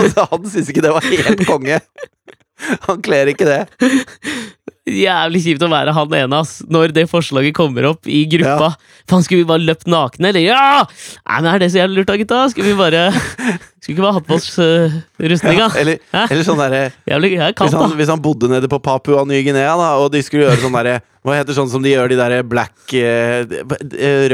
Altså, 0.00 0.26
Han 0.30 0.44
syns 0.50 0.68
ikke 0.70 0.84
det 0.84 0.92
var 0.94 1.06
helt 1.08 1.44
konge. 1.48 1.80
Han 2.86 3.00
kler 3.04 3.30
ikke 3.32 3.48
det. 3.48 3.62
Jævlig 4.90 5.40
kjipt 5.44 5.62
å 5.62 5.70
være 5.70 5.94
han 5.94 6.14
ene, 6.18 6.40
ass, 6.42 6.60
når 6.70 6.94
det 6.96 7.06
forslaget 7.10 7.54
kommer 7.56 7.86
opp 7.92 8.08
i 8.10 8.24
gruppa. 8.30 8.72
Faen, 9.10 9.24
skulle 9.26 9.44
vi 9.44 9.48
bare 9.48 9.62
løpt 9.62 9.86
nakne, 9.90 10.30
eller? 10.32 10.42
Ja! 10.44 10.82
Nei, 11.24 11.38
men 11.40 11.50
er 11.52 11.62
det 11.62 11.70
så 11.72 11.80
jævlig 11.82 12.00
lurt 12.00 12.10
da, 12.10 12.16
gutta? 12.20 12.40
Skulle 12.52 12.72
vi 12.72 12.78
bare 12.78 13.04
Skulle 13.80 13.94
ikke 13.94 14.04
bare 14.04 14.16
hatt 14.18 14.26
på 14.28 14.36
oss 14.36 14.48
uh, 14.60 14.96
rustninga? 15.22 15.70
Eller, 15.80 16.00
eller 16.26 16.44
sånn 16.44 16.60
derre 16.60 16.82
det 16.90 17.14
er 17.14 17.54
Hvis 17.56 17.96
hvis 18.02 18.12
han 18.12 18.20
bodde 18.22 18.50
nede 18.50 18.68
på 18.70 18.80
Papua 18.82 19.22
Ny-Guinea, 19.28 19.72
da, 19.80 19.94
og 20.02 20.10
de 20.12 20.20
skulle 20.26 20.44
gjøre 20.48 20.60
sånn 20.60 20.76
derre 20.76 20.98
Hva 21.24 21.38
heter 21.38 21.56
sånn 21.56 21.70
som 21.72 21.84
de 21.84 21.94
gjør, 21.94 22.10
de 22.12 22.18
derre 22.20 22.42
black 22.46 22.94
eh, 22.96 23.46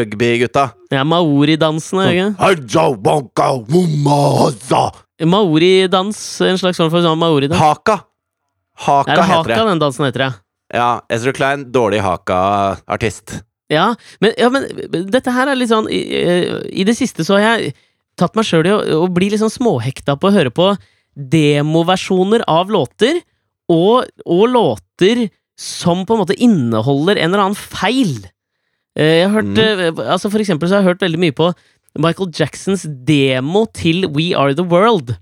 rugby-gutta? 0.00 0.68
Ja, 0.94 1.04
Maoridansene. 1.06 2.08
ikke? 2.12 2.28
Maoridans, 5.24 6.18
en 6.44 6.58
slags 6.60 6.78
form 6.78 6.90
for 6.92 7.04
sånn 7.04 7.18
maoridans. 7.18 7.60
Haka. 7.62 8.00
Haka 8.86 9.12
Er 9.14 9.16
det 9.16 9.28
heter 9.30 9.52
det. 9.54 9.62
den 9.70 9.80
dansen 9.80 10.04
heter, 10.04 10.26
ja? 10.26 10.32
Ja, 10.74 11.00
Ezra 11.12 11.32
Klein, 11.36 11.68
dårlig 11.72 12.00
haka-artist. 12.02 13.40
Ja 13.70 13.94
men, 14.22 14.30
ja, 14.38 14.46
men 14.50 14.66
dette 15.10 15.32
her 15.34 15.50
er 15.50 15.58
litt 15.58 15.72
sånn 15.72 15.88
I, 15.90 15.98
i 16.70 16.84
det 16.86 16.94
siste 16.94 17.24
så 17.26 17.34
har 17.34 17.42
jeg 17.42 17.72
tatt 18.14 18.36
meg 18.38 18.46
sjøl 18.46 18.68
i 18.68 18.70
å, 18.70 18.78
å 19.02 19.08
bli 19.10 19.32
litt 19.32 19.42
sånn 19.42 19.50
småhekta 19.52 20.14
på 20.16 20.30
å 20.30 20.36
høre 20.36 20.52
på 20.54 20.68
demoversjoner 21.16 22.44
av 22.48 22.70
låter, 22.72 23.18
og, 23.72 24.06
og 24.22 24.44
låter 24.52 25.26
som 25.58 26.04
på 26.06 26.14
en 26.14 26.22
måte 26.22 26.36
inneholder 26.36 27.18
en 27.18 27.32
eller 27.32 27.46
annen 27.46 27.58
feil. 27.58 28.28
Eh, 28.96 29.22
Jeg 29.22 29.28
har 29.28 29.34
hørt, 29.38 29.56
mm. 29.56 30.02
altså 30.04 30.30
For 30.30 30.44
eksempel 30.44 30.68
så 30.68 30.76
har 30.76 30.84
jeg 30.84 30.92
hørt 30.92 31.04
veldig 31.06 31.22
mye 31.24 31.36
på 31.36 31.50
Michael 31.96 32.32
Jacksons 32.36 32.84
demo 33.08 33.64
til 33.72 34.04
We 34.12 34.30
Are 34.36 34.54
The 34.56 34.66
World. 34.68 35.14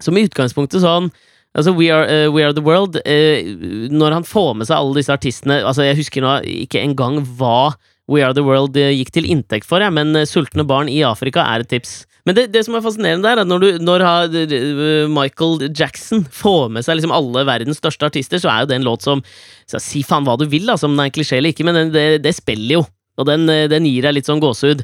Som 0.00 0.16
i 0.16 0.24
utgangspunktet 0.26 0.82
sånn 0.82 1.12
Altså 1.52 1.74
We 1.76 1.90
Are, 1.92 2.06
uh, 2.08 2.30
We 2.32 2.44
Are 2.46 2.54
The 2.56 2.64
World 2.64 2.96
uh, 3.04 3.88
Når 3.92 4.14
han 4.16 4.24
får 4.24 4.54
med 4.56 4.68
seg 4.70 4.78
alle 4.78 4.96
disse 4.96 5.12
artistene 5.12 5.58
Altså 5.68 5.84
Jeg 5.84 5.98
husker 5.98 6.24
nå 6.24 6.38
ikke 6.64 6.80
engang 6.80 7.18
hva 7.38 7.74
We 8.10 8.22
Are 8.24 8.34
The 8.34 8.42
World 8.44 8.76
eh, 8.80 8.90
gikk 8.98 9.12
til 9.14 9.28
inntekt 9.30 9.64
for, 9.68 9.80
jeg, 9.80 9.92
men 9.94 10.16
Sultne 10.28 10.64
barn 10.68 10.88
i 10.90 10.98
Afrika 11.06 11.44
er 11.48 11.62
et 11.62 11.68
tips. 11.70 11.92
Men 12.26 12.34
det, 12.36 12.48
det 12.52 12.64
som 12.66 12.74
er 12.76 12.82
fascinerende 12.84 13.30
er 13.30 13.40
at 13.40 13.48
når, 13.48 13.62
du, 13.62 13.68
når 13.86 14.02
ha- 14.04 15.06
Michael 15.08 15.62
Jackson 15.70 16.24
får 16.42 16.66
med 16.74 16.84
seg 16.84 16.98
liksom 16.98 17.14
alle 17.14 17.44
verdens 17.48 17.78
største 17.80 18.10
artister, 18.10 18.42
så 18.42 18.50
er 18.50 18.64
jo 18.64 18.72
det 18.72 18.80
en 18.80 18.88
låt 18.90 19.06
som 19.06 19.22
Si 19.70 20.02
faen 20.04 20.26
hva 20.26 20.34
du 20.36 20.44
vil, 20.50 20.66
altså, 20.68 20.90
om 20.90 20.96
den 20.98 21.04
er 21.06 21.12
en 21.12 21.14
klisjé 21.14 21.38
eller 21.38 21.54
ikke, 21.54 21.64
men 21.70 21.78
den, 21.78 21.94
det, 21.94 22.04
det 22.26 22.34
spiller 22.36 22.80
jo. 22.80 22.84
Og 23.22 23.30
den, 23.30 23.46
den 23.70 23.86
gir 23.88 24.04
deg 24.04 24.18
litt 24.18 24.28
sånn 24.28 24.42
gåsehud. 24.42 24.82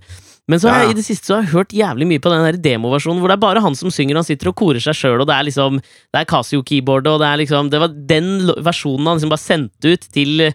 Men 0.48 0.60
så 0.62 0.70
har 0.72 0.86
jeg 0.86 0.94
i 0.94 0.96
det 0.96 1.04
siste 1.04 1.28
så 1.28 1.36
har 1.36 1.44
jeg 1.44 1.52
hørt 1.52 1.74
jævlig 1.76 2.06
mye 2.08 2.22
på 2.24 2.30
den 2.32 2.46
der 2.46 2.56
demoversjonen 2.64 3.20
hvor 3.20 3.28
det 3.28 3.36
er 3.36 3.42
bare 3.42 3.62
han 3.64 3.76
som 3.76 3.92
synger, 3.92 4.16
og 4.16 4.22
han 4.22 4.28
sitter 4.30 4.48
og 4.48 4.56
korer 4.56 4.80
seg 4.80 4.96
sjøl, 4.96 5.20
og 5.20 5.28
det 5.28 5.36
er 5.36 5.46
liksom 5.50 5.80
Det 5.82 6.22
er 6.22 6.28
Casio-keyboardet, 6.30 7.12
og 7.12 7.20
det 7.20 7.28
er 7.28 7.40
liksom 7.42 7.68
Det 7.72 7.82
var 7.82 7.92
den 8.14 8.30
versjonen 8.64 9.10
han 9.10 9.20
liksom 9.20 9.34
bare 9.34 9.44
sendte 9.44 9.92
ut 9.92 10.08
til, 10.16 10.48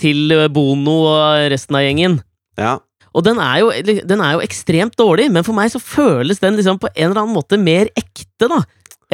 til 0.00 0.36
Bono 0.56 0.96
og 1.10 1.50
resten 1.52 1.76
av 1.76 1.84
gjengen. 1.84 2.20
Ja. 2.56 2.78
Og 3.16 3.24
den 3.24 3.38
er, 3.40 3.60
jo, 3.62 3.70
den 4.08 4.20
er 4.20 4.36
jo 4.36 4.44
ekstremt 4.44 4.96
dårlig, 5.00 5.30
men 5.32 5.44
for 5.44 5.56
meg 5.56 5.70
så 5.72 5.80
føles 5.80 6.40
den 6.42 6.58
liksom 6.58 6.80
på 6.80 6.90
en 6.92 7.10
eller 7.10 7.22
annen 7.22 7.36
måte 7.36 7.60
mer 7.60 7.88
ekte, 7.96 8.48
da. 8.48 8.60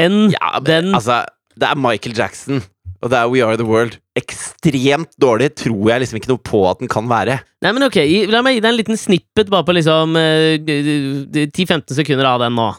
Enn 0.00 0.32
ja 0.32 0.50
men, 0.56 0.66
den 0.66 0.94
altså, 0.96 1.20
det 1.58 1.68
er 1.68 1.78
Michael 1.78 2.16
Jackson, 2.16 2.62
og 3.02 3.10
det 3.10 3.18
er 3.18 3.30
We 3.32 3.42
Are 3.44 3.56
The 3.58 3.66
World. 3.66 3.96
Ekstremt 4.18 5.10
dårlig 5.20 5.50
tror 5.58 5.90
jeg 5.90 6.04
liksom 6.04 6.20
ikke 6.20 6.30
noe 6.30 6.42
på 6.46 6.62
at 6.70 6.78
den 6.82 6.90
kan 6.92 7.08
være. 7.10 7.40
Nei, 7.64 7.72
men 7.74 7.86
ok, 7.88 7.98
la 8.30 8.42
meg 8.46 8.56
gi 8.58 8.62
deg 8.62 8.70
en 8.72 8.78
liten 8.78 9.00
snippet 9.00 9.50
bare 9.52 9.66
på 9.66 9.74
liksom 9.76 10.14
eh, 10.20 10.56
d- 10.62 11.26
d- 11.34 11.46
10-15 11.50 11.98
sekunder 11.98 12.30
av 12.30 12.44
den 12.44 12.54
nå. 12.58 12.70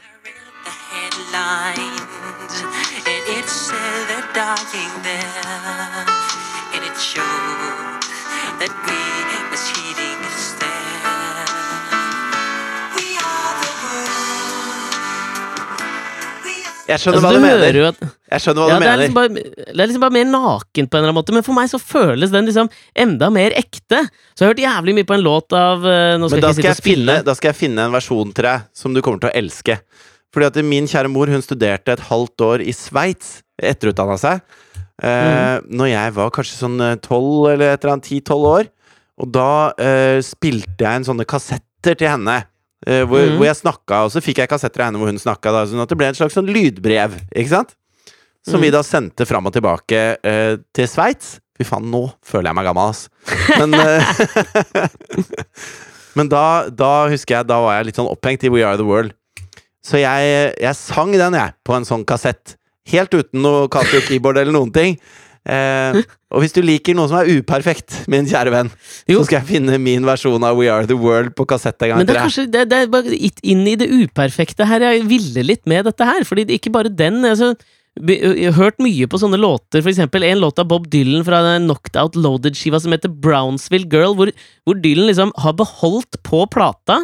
Jeg 16.83 16.99
skjønner 16.99 17.19
Altså, 17.21 17.29
hva 17.29 17.33
du 17.33 17.43
mener. 17.45 17.77
jo 17.79 17.83
at 17.87 17.99
Jeg 18.03 18.41
skjønner 18.43 18.59
hva 18.63 18.67
ja, 18.67 18.75
du 18.75 18.83
det, 18.83 18.89
er 18.91 18.97
liksom 18.99 19.15
bare, 19.15 19.43
det 19.73 19.81
er 19.83 19.87
liksom 19.87 20.03
bare 20.03 20.15
mer 20.17 20.25
nakent 20.27 20.89
på 20.91 20.97
en 20.97 20.99
eller 20.99 21.09
annen 21.13 21.17
måte, 21.19 21.35
men 21.37 21.45
for 21.45 21.55
meg 21.55 21.69
så 21.71 21.79
føles 21.79 22.33
den 22.33 22.49
liksom 22.49 22.69
enda 23.05 23.29
mer 23.31 23.55
ekte. 23.55 24.01
Så 24.33 24.43
jeg 24.43 24.47
har 24.47 24.51
hørt 24.53 24.63
jævlig 24.65 24.95
mye 24.97 25.07
på 25.07 25.15
en 25.15 25.23
låt 25.23 25.55
av 25.55 25.85
eh, 25.87 26.15
Nå 26.19 26.27
skal 26.27 26.41
Men 26.41 26.43
da 26.43 26.51
jeg 26.51 26.59
ikke 26.59 26.63
sitte 26.63 26.73
og 26.75 26.81
spille. 26.81 27.15
finne, 27.15 27.27
da 27.29 27.37
skal 27.39 27.51
jeg 27.53 27.59
finne 27.61 27.85
en 27.87 27.95
versjon 27.95 28.33
til 28.35 28.49
deg 28.49 28.67
som 28.83 28.93
du 28.97 29.01
kommer 29.05 29.23
til 29.23 29.31
å 29.31 29.35
elske. 29.43 29.77
Fordi 30.33 30.49
at 30.49 30.59
min 30.65 30.89
kjære 30.89 31.11
mor 31.13 31.29
hun 31.31 31.45
studerte 31.45 31.93
et 31.95 32.05
halvt 32.09 32.41
år 32.49 32.63
i 32.65 32.73
Sveits, 32.75 33.35
etterutdanna 33.61 34.17
seg. 34.19 34.41
Eh, 35.03 35.59
Når 35.69 35.87
jeg 35.93 36.13
var 36.19 36.31
kanskje 36.35 36.57
sånn 36.59 36.79
eh, 36.83 36.95
tolv 37.05 37.51
eller 37.53 37.73
et 37.75 37.83
eller 37.83 37.95
annet, 37.95 38.09
ti-tolv 38.11 38.49
år. 38.49 38.71
Og 39.23 39.29
da 39.31 39.49
eh, 39.77 40.19
spilte 40.25 40.83
jeg 40.83 40.99
en 40.99 41.05
sånne 41.05 41.25
kassetter 41.29 41.95
til 41.95 42.09
henne. 42.11 42.41
Eh, 42.87 43.03
hvor, 43.07 43.23
mm. 43.23 43.37
hvor 43.39 43.47
jeg 43.47 43.59
snakka, 43.59 44.01
og 44.05 44.11
så 44.13 44.21
fikk 44.23 44.43
jeg 44.43 44.51
kassetter 44.51 44.83
av 44.83 44.91
henne 44.91 45.01
hvor 45.01 45.11
hun 45.11 45.21
snakka. 45.21 45.53
Da, 45.55 45.63
sånn 45.69 45.83
at 45.83 45.91
det 45.91 45.97
ble 45.99 46.09
et 46.11 46.19
slags 46.19 46.35
sånn 46.37 46.51
lydbrev. 46.51 47.15
Ikke 47.31 47.53
sant? 47.55 47.73
Som 48.43 48.59
vi 48.59 48.67
Mhm. 48.67 48.75
da 48.75 48.81
sendte 48.83 49.25
fram 49.25 49.45
og 49.47 49.53
tilbake 49.55 49.99
uh, 50.19 50.57
til 50.75 50.87
Sveits. 50.91 51.37
Fy 51.55 51.63
faen, 51.63 51.85
nå 51.87 52.01
føler 52.25 52.49
jeg 52.49 52.57
meg 52.57 52.65
gammel, 52.67 52.89
ass. 52.91 53.07
Men, 53.55 53.73
uh, 53.77 55.23
men 56.17 56.29
da, 56.31 56.67
da 56.69 56.89
husker 57.11 57.37
jeg 57.37 57.47
Da 57.47 57.59
var 57.63 57.77
jeg 57.77 57.87
litt 57.87 57.99
sånn 58.01 58.09
opphengt 58.11 58.43
i 58.43 58.51
We 58.51 58.65
Are 58.67 58.75
The 58.79 58.87
World. 58.87 59.13
Så 59.83 59.99
jeg, 59.99 60.53
jeg 60.59 60.75
sang 60.79 61.11
den, 61.11 61.35
jeg, 61.39 61.55
på 61.63 61.75
en 61.75 61.87
sånn 61.87 62.05
kassett. 62.07 62.57
Helt 62.91 63.13
uten 63.15 63.43
noe 63.43 63.69
Casio 63.71 64.01
keyboard 64.03 64.39
eller 64.41 64.55
noen 64.55 64.71
ting. 64.75 64.97
Eh, 65.43 65.97
og 66.31 66.39
hvis 66.39 66.53
du 66.55 66.61
liker 66.63 66.95
noe 66.95 67.09
som 67.11 67.19
er 67.19 67.27
uperfekt, 67.35 68.05
min 68.11 68.27
kjære 68.29 68.53
venn, 68.53 68.69
Jo. 69.11 69.19
så 69.19 69.27
skal 69.27 69.41
jeg 69.41 69.49
finne 69.49 69.79
min 69.81 70.05
versjon 70.07 70.43
av 70.47 70.55
We 70.55 70.69
Are 70.71 70.87
The 70.87 70.95
World 70.95 71.33
på 71.35 71.45
kassett 71.49 71.81
en 71.83 71.91
gang 71.91 71.99
Men 71.99 72.07
det 72.07 72.15
er 72.15 72.23
kanskje 72.23 72.45
det, 72.47 72.65
det 72.71 72.79
er 72.79 72.91
bare 72.93 73.17
inn 73.43 73.67
i 73.67 73.75
det 73.79 73.89
uperfekte 73.91 74.67
her. 74.69 74.85
Jeg 74.93 75.07
ville 75.09 75.43
litt 75.43 75.65
med 75.67 75.85
dette 75.89 76.07
her, 76.07 76.23
fordi 76.23 76.47
det 76.47 76.61
ikke 76.61 76.71
bare 76.71 76.93
den. 76.93 77.19
Altså, 77.27 77.51
jeg 77.99 78.47
har 78.47 78.55
hørt 78.57 78.79
mye 78.81 79.05
på 79.05 79.19
sånne 79.21 79.37
låter, 79.37 79.83
for 79.83 79.91
eksempel 79.91 80.23
en 80.25 80.39
låt 80.41 80.57
av 80.63 80.69
Bob 80.71 80.87
Dylan 80.89 81.27
fra 81.27 81.43
den 81.45 81.67
Knocked 81.67 81.99
Out 81.99 82.15
Loaded-skiva 82.15 82.79
som 82.81 82.95
heter 82.95 83.11
Brownsville 83.11 83.85
Girl, 83.91 84.15
hvor, 84.17 84.31
hvor 84.65 84.79
Dylan 84.81 85.11
liksom 85.11 85.35
har 85.43 85.53
beholdt 85.59 86.17
på 86.25 86.47
plata 86.49 87.03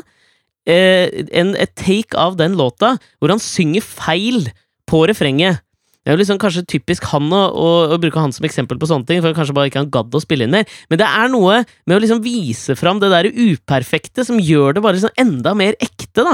eh, 0.65 1.27
en, 1.35 1.53
et 1.59 1.75
take 1.77 2.17
av 2.17 2.39
den 2.39 2.55
låta, 2.57 2.95
hvor 3.19 3.35
han 3.35 3.43
synger 3.43 3.85
feil 3.85 4.47
på 4.89 5.03
refrenget. 5.11 5.61
Det 6.09 6.15
er 6.15 6.17
jo 6.17 6.23
liksom 6.23 6.37
kanskje 6.41 6.61
typisk 6.65 7.03
han 7.11 7.27
å, 7.29 7.39
å, 7.53 7.65
å 7.93 7.97
bruke 8.01 8.17
han 8.17 8.31
som 8.33 8.47
eksempel 8.47 8.79
på 8.81 8.87
sånne 8.89 9.05
ting, 9.05 9.19
for 9.21 9.35
kanskje 9.37 9.53
bare 9.53 9.69
ikke 9.69 9.83
han 9.83 9.91
gadd 9.93 10.15
å 10.17 10.21
spille 10.23 10.47
inn 10.47 10.55
mer. 10.55 10.65
Men 10.89 10.97
det 10.97 11.05
er 11.05 11.29
noe 11.29 11.59
med 11.85 11.93
å 11.93 11.99
liksom 12.01 12.23
vise 12.25 12.73
fram 12.73 12.97
det 12.97 13.11
der 13.13 13.29
uperfekte 13.29 14.25
som 14.25 14.39
gjør 14.41 14.73
det 14.73 14.81
bare 14.81 14.97
liksom 14.97 15.13
enda 15.21 15.53
mer 15.53 15.77
ekte, 15.77 16.25
da. 16.25 16.33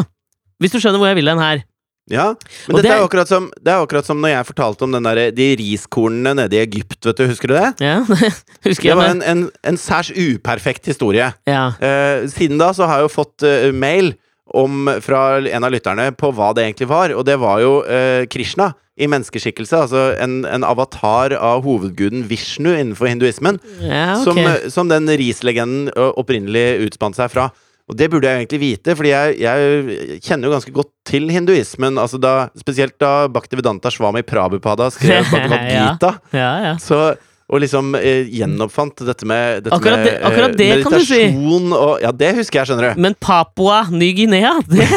Hvis 0.63 0.71
du 0.71 0.79
skjønner 0.79 1.03
hvor 1.03 1.11
jeg 1.11 1.19
vil 1.19 1.27
hen 1.27 1.43
her. 1.43 1.65
Ja, 2.07 2.29
men 2.71 2.85
det 2.85 2.93
er 2.93 3.03
akkurat 3.03 3.27
som, 3.27 3.51
det 3.59 3.73
er 3.73 3.83
akkurat 3.83 4.07
som 4.07 4.23
når 4.23 4.31
jeg 4.37 4.47
fortalte 4.53 4.87
om 4.87 4.95
den 4.95 5.11
der, 5.11 5.25
de 5.35 5.51
riskornene 5.59 6.37
nede 6.39 6.55
i 6.55 6.63
Egypt, 6.63 7.01
vet 7.09 7.19
du. 7.19 7.27
Husker 7.33 7.51
du 7.51 7.57
det? 7.57 7.69
Ja, 7.83 7.97
det 8.07 8.71
husker 8.71 8.93
jeg 8.93 8.93
Det 8.93 8.99
var 9.01 9.11
en, 9.11 9.23
en, 9.27 9.47
en 9.67 9.81
særs 9.81 10.13
uperfekt 10.15 10.87
historie. 10.87 11.33
ja. 11.51 11.65
Uh, 11.83 12.29
siden 12.31 12.63
da 12.63 12.71
så 12.77 12.87
har 12.87 13.03
jeg 13.03 13.09
jo 13.09 13.17
fått 13.19 13.43
uh, 13.43 13.73
mail 13.75 14.13
om, 14.53 14.89
fra 15.01 15.21
en 15.41 15.65
av 15.65 15.73
lytterne 15.73 16.11
på 16.17 16.29
hva 16.35 16.51
det 16.55 16.67
egentlig 16.67 16.89
var, 16.91 17.13
og 17.15 17.25
det 17.27 17.37
var 17.41 17.61
jo 17.63 17.79
eh, 17.89 18.25
Krishna 18.29 18.73
i 18.95 19.09
menneskeskikkelse, 19.11 19.81
altså 19.87 20.03
en, 20.23 20.43
en 20.47 20.63
avatar 20.63 21.33
av 21.35 21.65
hovedguden 21.65 22.23
Vishnu 22.29 22.69
innenfor 22.71 23.09
hinduismen, 23.11 23.59
ja, 23.81 24.15
okay. 24.15 24.23
som, 24.23 24.39
eh, 24.39 24.67
som 24.71 24.91
den 24.91 25.09
rislegenden 25.19 25.89
opprinnelig 26.15 26.85
utspant 26.87 27.17
seg 27.17 27.33
fra. 27.33 27.49
Og 27.85 27.97
det 27.99 28.07
burde 28.09 28.25
jeg 28.25 28.41
egentlig 28.41 28.61
vite, 28.63 28.95
fordi 28.97 29.11
jeg, 29.11 29.35
jeg 29.43 30.21
kjenner 30.25 30.49
jo 30.49 30.55
ganske 30.55 30.73
godt 30.73 30.89
til 31.05 31.27
hinduismen. 31.29 31.99
Altså 32.01 32.17
da, 32.17 32.47
spesielt 32.57 32.95
da 33.01 33.27
Bhaktivedanta 33.29 33.91
Swami 33.93 34.23
Prabhupada 34.25 34.89
skrev 34.93 35.27
Ja. 35.35 35.91
Gita. 35.91 36.15
ja, 36.33 36.51
ja. 36.65 36.73
Så, 36.81 37.13
og 37.49 37.61
liksom 37.61 37.93
eh, 37.99 38.25
gjenoppfant 38.33 39.03
dette 39.05 39.25
med, 39.29 39.63
dette 39.67 39.75
Akkurat 39.77 39.99
med 40.01 40.07
det- 40.07 40.21
akkurat 40.25 40.55
det 40.57 40.69
eh, 40.71 40.83
kan 40.83 40.95
du 40.95 41.03
si. 41.05 41.19
meditasjon 41.29 41.73
og 41.77 42.01
Ja, 42.01 42.11
det 42.11 42.31
husker 42.39 42.59
jeg, 42.61 42.67
skjønner 42.71 42.95
du. 42.95 43.01
Men 43.05 43.15
Papua 43.21 43.83
Ny-Guinea, 43.91 44.55
det 44.73 44.87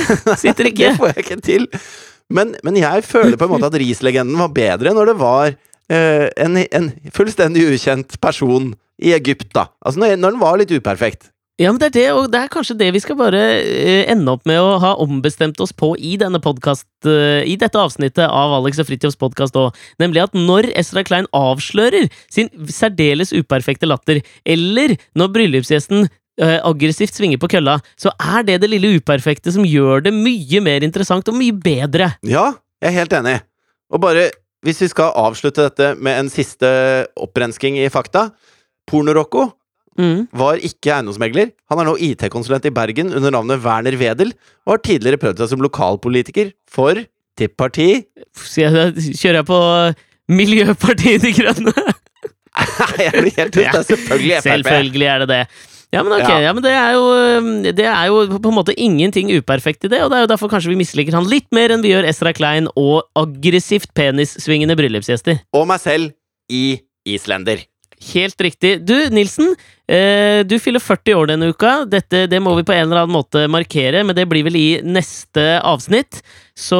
sitter 0.41 0.71
ikke. 0.73 0.89
Det 0.93 0.97
får 1.03 1.13
jeg 1.13 1.25
ikke 1.27 1.41
til. 1.45 1.69
Men, 2.31 2.55
men 2.65 2.77
jeg 2.81 3.05
føler 3.09 3.37
på 3.41 3.45
en 3.49 3.53
måte 3.57 3.69
at 3.71 3.77
rislegenden 3.81 4.37
var 4.41 4.49
bedre 4.57 4.93
når 4.97 5.13
det 5.13 5.17
var 5.21 5.47
eh, 5.53 6.27
en, 6.41 6.57
en 6.73 6.89
fullstendig 7.13 7.67
ukjent 7.73 8.17
person 8.21 8.73
i 9.01 9.13
Egypt, 9.17 9.51
da. 9.55 9.69
Altså 9.85 10.01
når, 10.03 10.17
når 10.21 10.35
den 10.35 10.41
var 10.43 10.57
litt 10.61 10.73
uperfekt. 10.75 11.29
Ja, 11.59 11.73
men 11.73 11.81
det 11.83 11.89
er 11.89 11.95
det, 11.97 12.07
og 12.15 12.29
det 12.31 12.39
er 12.39 12.51
kanskje 12.53 12.77
det 12.79 12.93
vi 12.95 13.01
skal 13.03 13.17
bare 13.19 13.39
eh, 13.59 14.05
ende 14.13 14.31
opp 14.31 14.45
med 14.47 14.61
å 14.63 14.77
ha 14.79 14.93
ombestemt 15.03 15.59
oss 15.59 15.73
på 15.75 15.91
i 15.99 16.13
denne 16.21 16.39
podcast, 16.39 16.87
eh, 17.03 17.43
i 17.51 17.57
dette 17.59 17.81
avsnittet 17.83 18.31
av 18.31 18.55
Alex 18.61 18.79
og 18.79 18.87
Fridtjofs 18.87 19.19
podkast 19.19 19.59
òg, 19.59 19.75
nemlig 19.99 20.23
at 20.23 20.39
når 20.39 20.71
Ezra 20.79 21.03
Klein 21.03 21.27
avslører 21.35 22.07
sin 22.31 22.47
særdeles 22.71 23.35
uperfekte 23.35 23.91
latter, 23.91 24.23
eller 24.47 24.95
når 25.19 25.35
bryllupsgjesten 25.35 26.07
eh, 26.07 26.61
aggressivt 26.63 27.19
svinger 27.19 27.43
på 27.43 27.51
kølla, 27.57 27.81
så 27.99 28.15
er 28.23 28.47
det 28.47 28.61
det 28.63 28.71
lille 28.71 28.95
uperfekte 29.03 29.51
som 29.59 29.67
gjør 29.67 30.07
det 30.07 30.15
mye 30.15 30.63
mer 30.63 30.87
interessant 30.87 31.27
og 31.27 31.41
mye 31.43 31.59
bedre. 31.59 32.13
Ja, 32.23 32.53
jeg 32.79 32.93
er 32.93 33.01
helt 33.01 33.19
enig. 33.19 33.39
Og 33.91 34.07
bare, 34.07 34.29
hvis 34.63 34.87
vi 34.87 34.95
skal 34.95 35.11
avslutte 35.27 35.67
dette 35.67 35.97
med 35.99 36.23
en 36.23 36.31
siste 36.31 36.71
opprensking 37.19 37.83
i 37.83 37.91
fakta 37.91 38.29
Porno-Rocco 38.87 39.51
Mm. 39.99 40.29
var 40.39 40.61
ikke 40.63 40.93
eiendomsmegler. 40.95 41.53
Han 41.73 41.81
er 41.83 41.89
nå 41.89 41.97
IT-konsulent 42.09 42.69
i 42.71 42.75
Bergen 42.75 43.11
under 43.11 43.33
navnet 43.35 43.63
Werner 43.65 43.97
Wedel, 43.99 44.31
og 44.67 44.77
har 44.77 44.85
tidligere 44.87 45.19
prøvd 45.19 45.43
seg 45.43 45.53
som 45.53 45.65
lokalpolitiker 45.65 46.53
for 46.71 47.01
Tipp 47.39 47.57
Parti. 47.59 47.89
Da 48.35 48.85
kjører 48.95 49.41
jeg 49.41 49.49
på 49.49 49.59
Miljøpartiet 50.29 51.25
De 51.25 51.33
Grønne? 51.35 51.75
jeg 53.05 53.13
blir 53.15 53.35
helt 53.37 53.55
ut, 53.55 53.59
det 53.59 53.67
er 53.67 53.85
selvfølgelig 53.87 54.39
Frp. 54.39 54.47
Selvfølgelig 54.49 55.11
er 55.11 55.25
det 55.25 55.29
det. 55.33 55.43
Ja, 55.89 56.03
men 56.05 56.13
ok, 56.19 56.29
Ja. 56.29 56.41
ja. 56.45 56.53
men 56.53 56.63
det 56.63 56.73
er, 56.77 56.91
jo, 56.99 57.05
det 57.73 57.87
er 57.89 58.07
jo 58.11 58.39
på 58.39 58.51
en 58.51 58.57
måte 58.59 58.75
ingenting 58.77 59.31
uperfekt 59.39 59.87
i 59.89 59.91
det, 59.93 60.03
og 60.05 60.11
det 60.13 60.19
er 60.19 60.27
jo 60.27 60.31
derfor 60.35 60.51
kanskje 60.53 60.75
vi 60.75 60.81
misliker 60.83 61.17
han 61.17 61.29
litt 61.31 61.49
mer 61.55 61.73
enn 61.73 61.85
vi 61.85 61.95
gjør 61.95 62.09
Ezra 62.11 62.35
Klein 62.37 62.69
og 62.77 63.07
aggressivt 63.17 63.95
penissvingende 63.97 64.77
bryllupsgjester. 64.77 65.41
Og 65.57 65.65
meg 65.71 65.81
selv 65.81 66.13
i 66.53 66.77
Islender. 67.09 67.63
Helt 68.13 68.41
riktig. 68.41 68.77
Du, 68.87 68.95
Nilsen, 69.11 69.55
eh, 69.91 70.45
du 70.47 70.55
fyller 70.63 70.81
40 70.83 71.15
år 71.19 71.31
denne 71.33 71.49
uka. 71.51 71.73
Dette 71.91 72.27
det 72.31 72.39
må 72.43 72.55
vi 72.59 72.63
på 72.69 72.73
en 72.77 72.87
eller 72.87 73.03
annen 73.05 73.17
måte 73.17 73.47
markere, 73.51 74.05
men 74.07 74.15
det 74.17 74.29
blir 74.31 74.47
vel 74.47 74.57
i 74.57 74.69
neste 74.87 75.59
avsnitt. 75.67 76.21
Så 76.59 76.79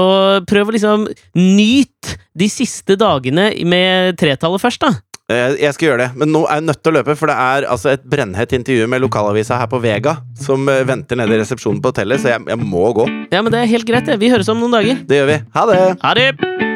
prøv 0.49 0.71
å 0.71 0.77
liksom 0.77 1.09
nyt 1.35 2.15
de 2.39 2.49
siste 2.53 2.97
dagene 3.01 3.51
med 3.67 4.17
tretallet 4.21 4.63
først, 4.63 4.81
da. 4.87 4.95
Eh, 5.29 5.59
Jeg 5.61 5.75
skal 5.77 5.89
gjøre 5.91 6.07
det, 6.07 6.11
men 6.17 6.33
nå 6.33 6.47
er 6.49 6.61
jeg 6.63 6.69
nødt 6.71 6.83
til 6.83 6.93
å 6.95 6.97
løpe, 7.01 7.17
for 7.19 7.29
det 7.29 7.37
er 7.37 7.67
altså 7.69 7.91
et 7.93 8.07
brennhett 8.09 8.55
intervju 8.57 8.87
med 8.89 9.03
lokalavisa 9.05 9.59
her 9.61 9.69
på 9.69 9.83
Vega 9.83 10.17
som 10.41 10.65
eh, 10.73 10.85
venter 10.89 11.21
nede 11.21 11.35
i 11.37 11.43
resepsjonen 11.43 11.83
på 11.85 11.93
hotellet, 11.93 12.23
så 12.23 12.33
jeg, 12.33 12.47
jeg 12.49 12.63
må 12.65 12.87
gå. 12.97 13.05
Ja, 13.35 13.43
men 13.43 13.53
det 13.53 13.61
er 13.67 13.75
helt 13.75 13.85
greit, 13.91 14.09
det. 14.09 14.17
Vi 14.23 14.33
høres 14.33 14.49
om 14.49 14.63
noen 14.63 14.79
dager. 14.79 15.05
Det 15.05 15.21
gjør 15.21 15.31
vi. 15.35 15.39
Ha 15.59 15.69
det! 15.75 15.85
Ha 16.07 16.17
det! 16.23 16.68